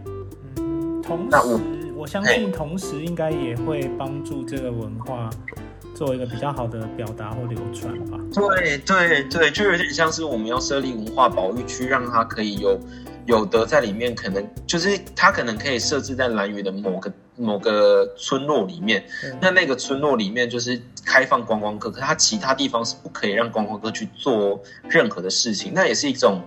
[1.05, 5.29] 同时，我相信同时应该也会帮助这个文化
[5.93, 8.19] 做一个比较好的表达或流传吧。
[8.33, 12.79] 对对对，就有点像是我们要设立文化保育区，让它可以有
[13.27, 19.05] 有的在里面，可能就是它可能可以设置在蓝屿的某个某个村落里面。
[19.39, 25.71] 那那个村落里面就是开放观光客，可它其他地方是不可以让观光客去做任何的事情。
[25.73, 26.41] 那也是一种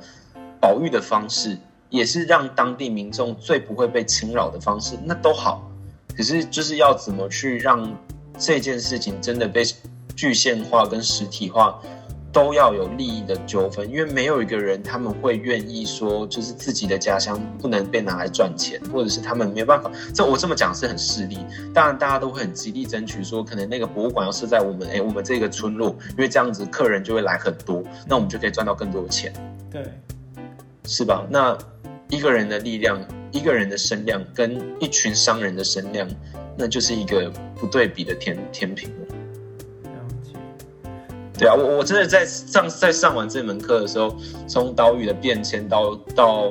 [0.60, 1.56] 保育的方式。
[1.90, 5.70] 也是让当地民众最不会被侵扰的方式，那都好。
[6.16, 7.96] 可是就是要怎么去让
[8.36, 9.62] 这件事情真的被
[10.16, 11.80] 具现化跟实体化，
[12.32, 19.90] 都要有利益的纠纷，因为没有一个人他们会愿意说，就是自己的家乡不能被拿来赚钱，或者是他们没有办法。
[20.12, 21.38] 这我这么讲是很势利，
[21.72, 29.32] 当然大家都会很极力争取说，可能那个博物馆要设在我们哎我们这个村落，因为这样子客人就会来很多，那我们就可以赚到更多的钱。
[29.70, 29.84] 对，
[30.84, 31.24] 是吧？
[31.30, 31.56] 那。
[32.10, 32.98] 一个人的力量，
[33.30, 36.08] 一个人的声量，跟一群商人的声量，
[36.56, 38.96] 那就是一个不对比的天天平了。
[41.38, 44.16] 对啊，我我真的在上在上完这门课的时候，
[44.48, 46.50] 从岛屿的变迁到到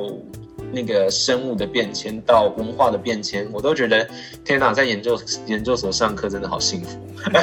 [0.72, 4.08] 那个生物的变迁，到文化的变迁，我都觉得
[4.46, 6.98] 天哪，在研究研究所上课真的好幸福。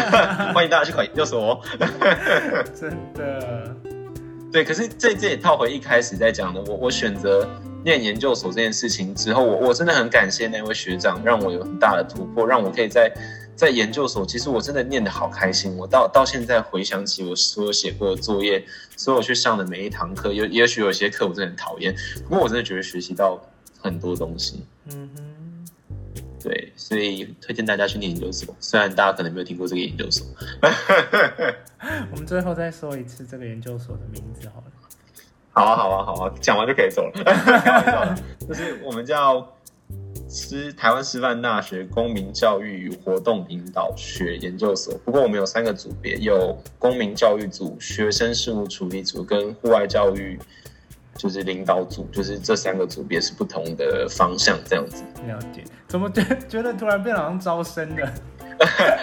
[0.54, 1.60] 欢迎大家去考研究所。
[2.74, 3.93] 真的。
[4.54, 7.44] 对，可是这这也套回一开始在讲的，我我选择。
[7.84, 13.12] 念研究所这件事情之后，我我真的很感谢那位学长，让我有很大的突破，让我可以在
[13.54, 15.76] 在研究所，其实我真的念得好开心。
[15.76, 18.64] 我到到现在回想起我所有写过的作业，
[18.96, 21.94] 所有去上的每一堂课，有也许有些课我真的很讨厌，
[22.26, 23.38] 不过我真的觉得学习到
[23.78, 24.64] 很多东西。
[24.90, 25.22] 嗯哼，
[26.44, 30.26] 对，所以推荐大家去念研究所，虽然大家可能没有听过这个研究所。
[32.12, 34.64] 我们最后再说一次这个研究所的名字好了。
[35.52, 38.14] 好啊，好啊，好啊，讲完就可以走了。
[38.46, 39.56] 就是我们叫
[40.28, 44.98] 师台湾师范大学公民教育与活动引导学研究所。
[44.98, 50.38] 不过我们有三个组别，有公民教育组、学生事务处理组跟户外教育
[51.16, 55.02] 就是领导组，就是这三个组别是不同的方向，这样子。
[55.26, 55.64] 了解？
[55.86, 58.12] 怎么觉觉得突然变好像招生 的？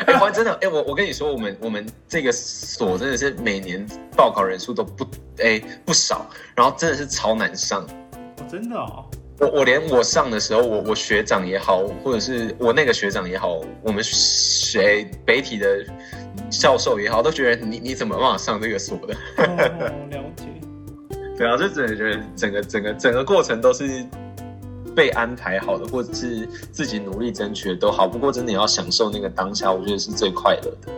[0.08, 3.86] 哎，我真的哎，我我跟你说，我们我们这个所真的是每年
[4.16, 5.06] 报考人数都不
[5.40, 7.84] 哎不少，然后真的是超难上。
[7.84, 9.06] 哦，真的哦。
[9.40, 15.84] 我我连我上的时候，我我学长也好，或者是我那个学长也好，我们学北体的
[16.50, 19.16] 教授也好，都觉得你你怎么办法上这个所的？
[19.44, 20.46] 哦，了解。
[21.38, 24.06] 对啊，就真的觉得整个整个整个过程都是。
[24.94, 28.06] 被安排好的，或者是自己努力争取的都好。
[28.06, 30.92] 不过真的要享受那个当下，我觉得是最快乐的。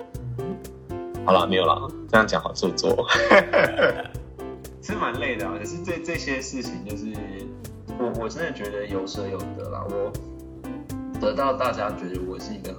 [1.23, 3.05] 好了，没有了，这样讲好做作，
[4.81, 5.53] 是蛮累的啊。
[5.59, 7.05] 可是这这些事情，就是
[7.99, 9.85] 我我真的觉得有舍有得啦。
[9.87, 10.11] 我
[11.21, 12.73] 得到大家觉得我是一个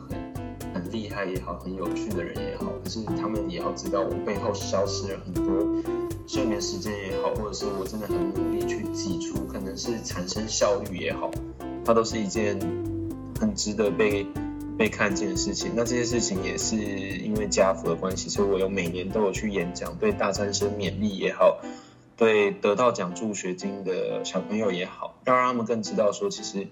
[0.94, 5.82] 厉害也好，很有趣的人也好，可是他们也要知道我背后消失了很多。
[6.26, 11.30] 睡眠时间也好，或者是我真的很努力去挤出，可能是产生效率也好，
[11.84, 12.58] 它都是一件
[13.38, 14.24] 很值得被
[14.78, 15.72] 被看见的事情。
[15.74, 21.60] 那这些事情也是因为家福的关系，所以我有每年都有去演讲，对大三生勉励也好，
[22.16, 26.68] 对得到奖助学金的小朋友也好，要让他们更知道说，其实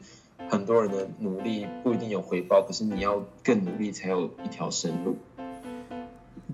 [0.48, 5.16] 很多人的努力不一定有回报，可是你要更努力才有一条生路。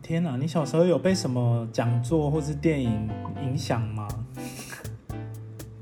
[0.03, 3.09] 天哪，你小时候有被什么讲座或是电影
[3.43, 4.09] 影响吗？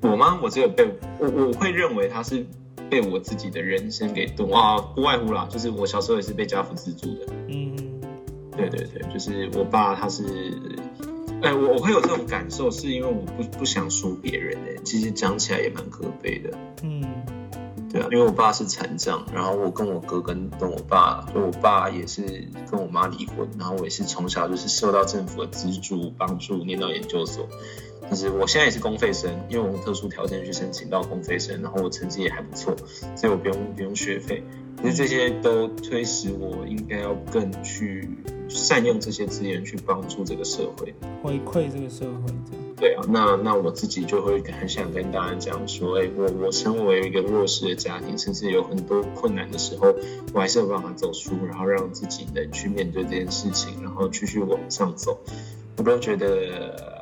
[0.02, 0.38] 我吗？
[0.42, 0.88] 我只有被
[1.18, 2.46] 我我会认为他是。
[2.88, 7.26] 被我自己的人生给动啊，不外乎啦，就是我小时候也是被家父资助的。
[7.48, 7.74] 嗯，
[8.56, 10.22] 对对对，就是我爸他是，
[11.42, 16.56] 哎，我我会有这种感受，是因为我不不想输别人哎，其实讲起来也蛮可悲的。
[16.84, 17.02] 嗯，
[17.96, 22.22] 对，因为我爸是残障，然后我跟我哥跟跟我爸，就我爸也是
[22.70, 27.48] 跟我妈离婚，然后我也是从小就是受到政府的资助帮助，念到研究所。
[28.08, 32.72] 就是我现在也是公费生，因为我用特殊条件去申请到公费生，然后我成绩也还不错，
[33.16, 34.44] 所以我不用不用学费。
[34.82, 38.08] 其实这些都推使我应该要更去
[38.48, 42.32] 善用这些资源去帮助这个社会，回馈这个社会。
[42.76, 49.94] 对啊，那那我自己就会很想跟大家讲说，哎，我我身为一个弱势的家庭，甚至有很多困难的时候，
[50.34, 55.18] 我还是有办法走出，然后让自己能去面对这件事情，然后继续往上走。
[55.76, 56.96] 我都觉得。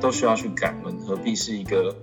[0.00, 1.94] 都需要去感恩，何必是一个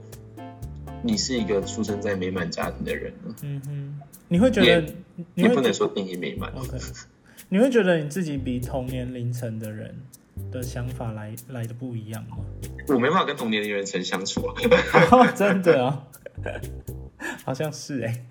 [1.03, 3.35] 你是一个出生在美满家庭的人呢？
[3.41, 4.93] 嗯哼，你会觉得
[5.35, 6.51] 你不能说定义美满。
[6.53, 6.77] OK，
[7.49, 9.95] 你会觉得你自己比同年龄层的人
[10.51, 12.37] 的想法来来的不一样吗？
[12.87, 16.07] 我没办法跟同年龄人层相处啊，真的啊。
[17.45, 18.25] 好像是哎，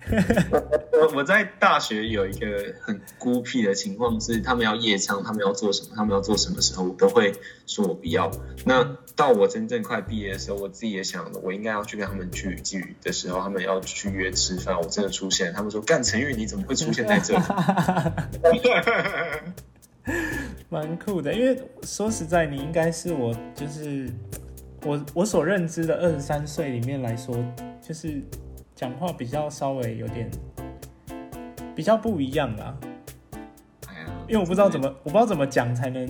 [0.91, 7.33] 我我在大学有一个很孤僻的情况是，他们要夜唱，他们要做什么，他们要做什么时候，我都会
[7.65, 8.29] 说我不要。
[8.65, 8.83] 那
[9.21, 17.43] 到我真正快毕业的时候，我自己也想，我应该要去跟他们聚聚的时候，他们要去约吃饭，我真的出现，他们说干陈玉你怎么会出现在这里？
[20.69, 24.09] 蛮酷的，因为说实在，你应该是我就是
[24.83, 27.35] 我我所认知的二十三岁里面来说，
[27.81, 28.21] 就是。
[28.73, 30.27] 讲话比较稍微有点
[31.75, 32.75] 比较不一样啦，
[34.27, 36.09] 因为我不知道怎么我不知道怎么讲才能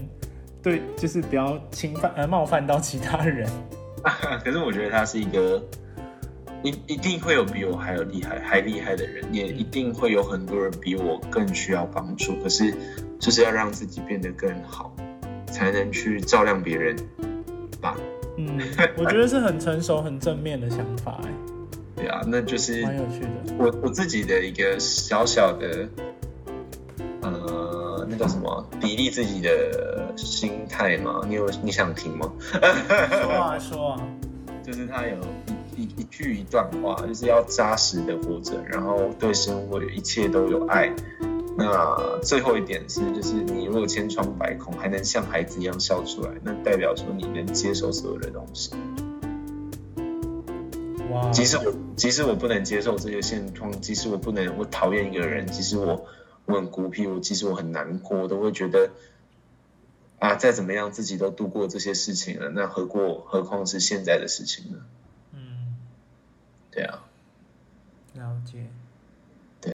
[0.64, 3.50] 对，就是不要侵犯呃冒犯到其他人。
[4.44, 5.64] 可是我觉得他是一个，
[6.64, 12.36] 一一定会有比我还有厉害还厉害的人，也一定会有很多人比我更需要帮助。
[12.44, 12.74] 可是
[13.20, 14.96] 就是要让自己变得更好，
[15.48, 16.96] 才能去照亮别人
[17.80, 17.96] 吧。
[18.38, 18.60] 嗯，
[18.98, 21.30] 我觉得是很成熟、很正面的想法哎。
[21.96, 23.30] 对啊，那就是蛮有趣的。
[23.60, 26.04] 我我自己的一个小小的，呃，
[28.12, 28.68] 那叫什么？
[28.82, 31.22] 砥砺自己的心态吗。
[31.28, 32.32] 你有你想听吗？
[32.52, 34.02] 说啊说啊，
[34.62, 35.16] 就是他有
[35.78, 40.94] 一一一句一段话，就是要扎实的活着，然后对生活一切都有爱。
[41.58, 48.72] 那最后一点是，就是你如果千疮百孔，还能像孩子一样笑出来，那代表说你能接受所有的东西。
[51.32, 56.06] 即使我即使我不能接受这些现状，即使我不能我讨厌一个人，即使我
[56.46, 58.92] 我很孤僻，我其实我很难过，我都会觉得
[60.20, 64.86] 啊，再怎么样自己都度过这些事情了，那何过何况是现在的事情呢？
[65.34, 65.76] 嗯，
[66.72, 67.06] 对啊，
[68.14, 68.61] 了解。